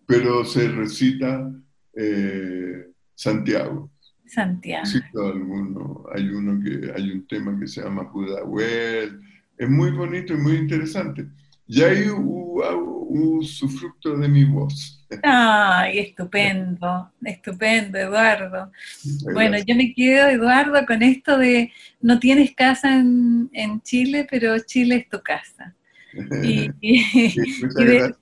[0.05, 1.51] pero se recita
[1.93, 3.91] eh, Santiago.
[4.25, 4.87] Santiago.
[5.25, 9.19] alguno, hay uno que hay un tema que se llama Pudahuel,
[9.57, 11.27] es muy bonito y muy interesante.
[11.67, 14.98] Y ahí hubo, su fruto de mi voz.
[15.23, 18.71] Ay, estupendo, estupendo, Eduardo.
[19.33, 24.95] Bueno, yo me quedo, Eduardo, con esto de no tienes casa en, Chile, pero Chile
[24.97, 25.75] es tu casa.
[26.43, 26.69] Y,
[27.61, 28.19] muchas gracias.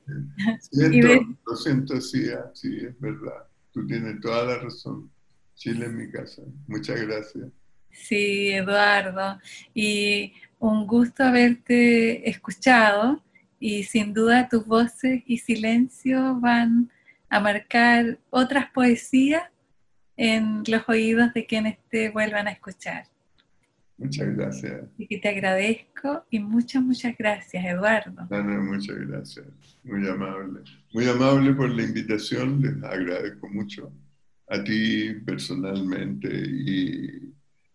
[1.46, 3.48] lo siento, sí, sí, es verdad.
[3.74, 5.12] Tú tienes toda la razón.
[5.56, 6.44] Chile es mi casa.
[6.68, 7.50] Muchas gracias.
[7.92, 9.40] Sí, Eduardo.
[9.74, 13.24] Y un gusto haberte escuchado
[13.60, 16.90] y sin duda tus voces y silencio van
[17.30, 19.44] a marcar otras poesías
[20.16, 23.06] en los oídos de quienes te vuelvan a escuchar.
[23.98, 24.86] Muchas gracias.
[24.98, 28.28] Y que te agradezco y muchas, muchas gracias, Eduardo.
[28.62, 29.48] muchas gracias.
[29.84, 30.62] Muy amable.
[30.94, 32.62] Muy amable por la invitación.
[32.62, 33.92] Les agradezco mucho
[34.50, 37.34] a ti personalmente y,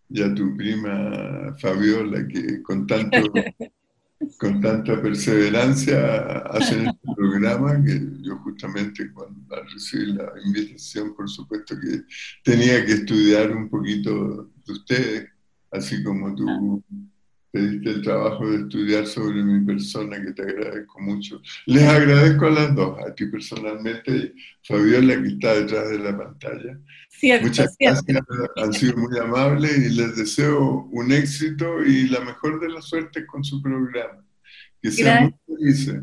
[0.08, 3.18] y a tu prima Fabiola que con tanto
[4.38, 11.74] con tanta perseverancia hacen este programa que yo justamente cuando recibí la invitación, por supuesto
[11.78, 12.02] que
[12.42, 15.28] tenía que estudiar un poquito de ustedes,
[15.70, 16.82] así como tú
[17.52, 21.40] te diste el trabajo de estudiar sobre mi persona, que te agradezco mucho.
[21.66, 24.32] Les agradezco a las dos, a ti personalmente,
[24.66, 26.78] Fabiola, que está detrás de la pantalla.
[27.42, 28.04] Muchas gracias,
[28.56, 33.26] han sido muy amables y les deseo un éxito y la mejor de las suertes
[33.26, 34.24] con su programa.
[34.80, 36.02] Que sean muy felices.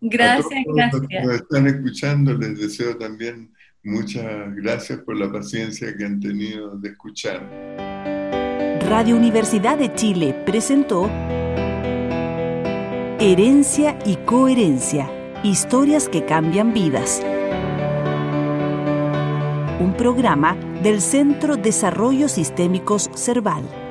[0.00, 1.00] Gracias, gracias.
[1.00, 6.20] Los que nos están escuchando, les deseo también muchas gracias por la paciencia que han
[6.20, 7.93] tenido de escuchar.
[8.88, 11.08] Radio Universidad de Chile presentó
[13.18, 15.10] Herencia y Coherencia,
[15.42, 17.22] historias que cambian vidas
[19.80, 23.83] un programa del Centro Desarrollo Sistémicos Cerval.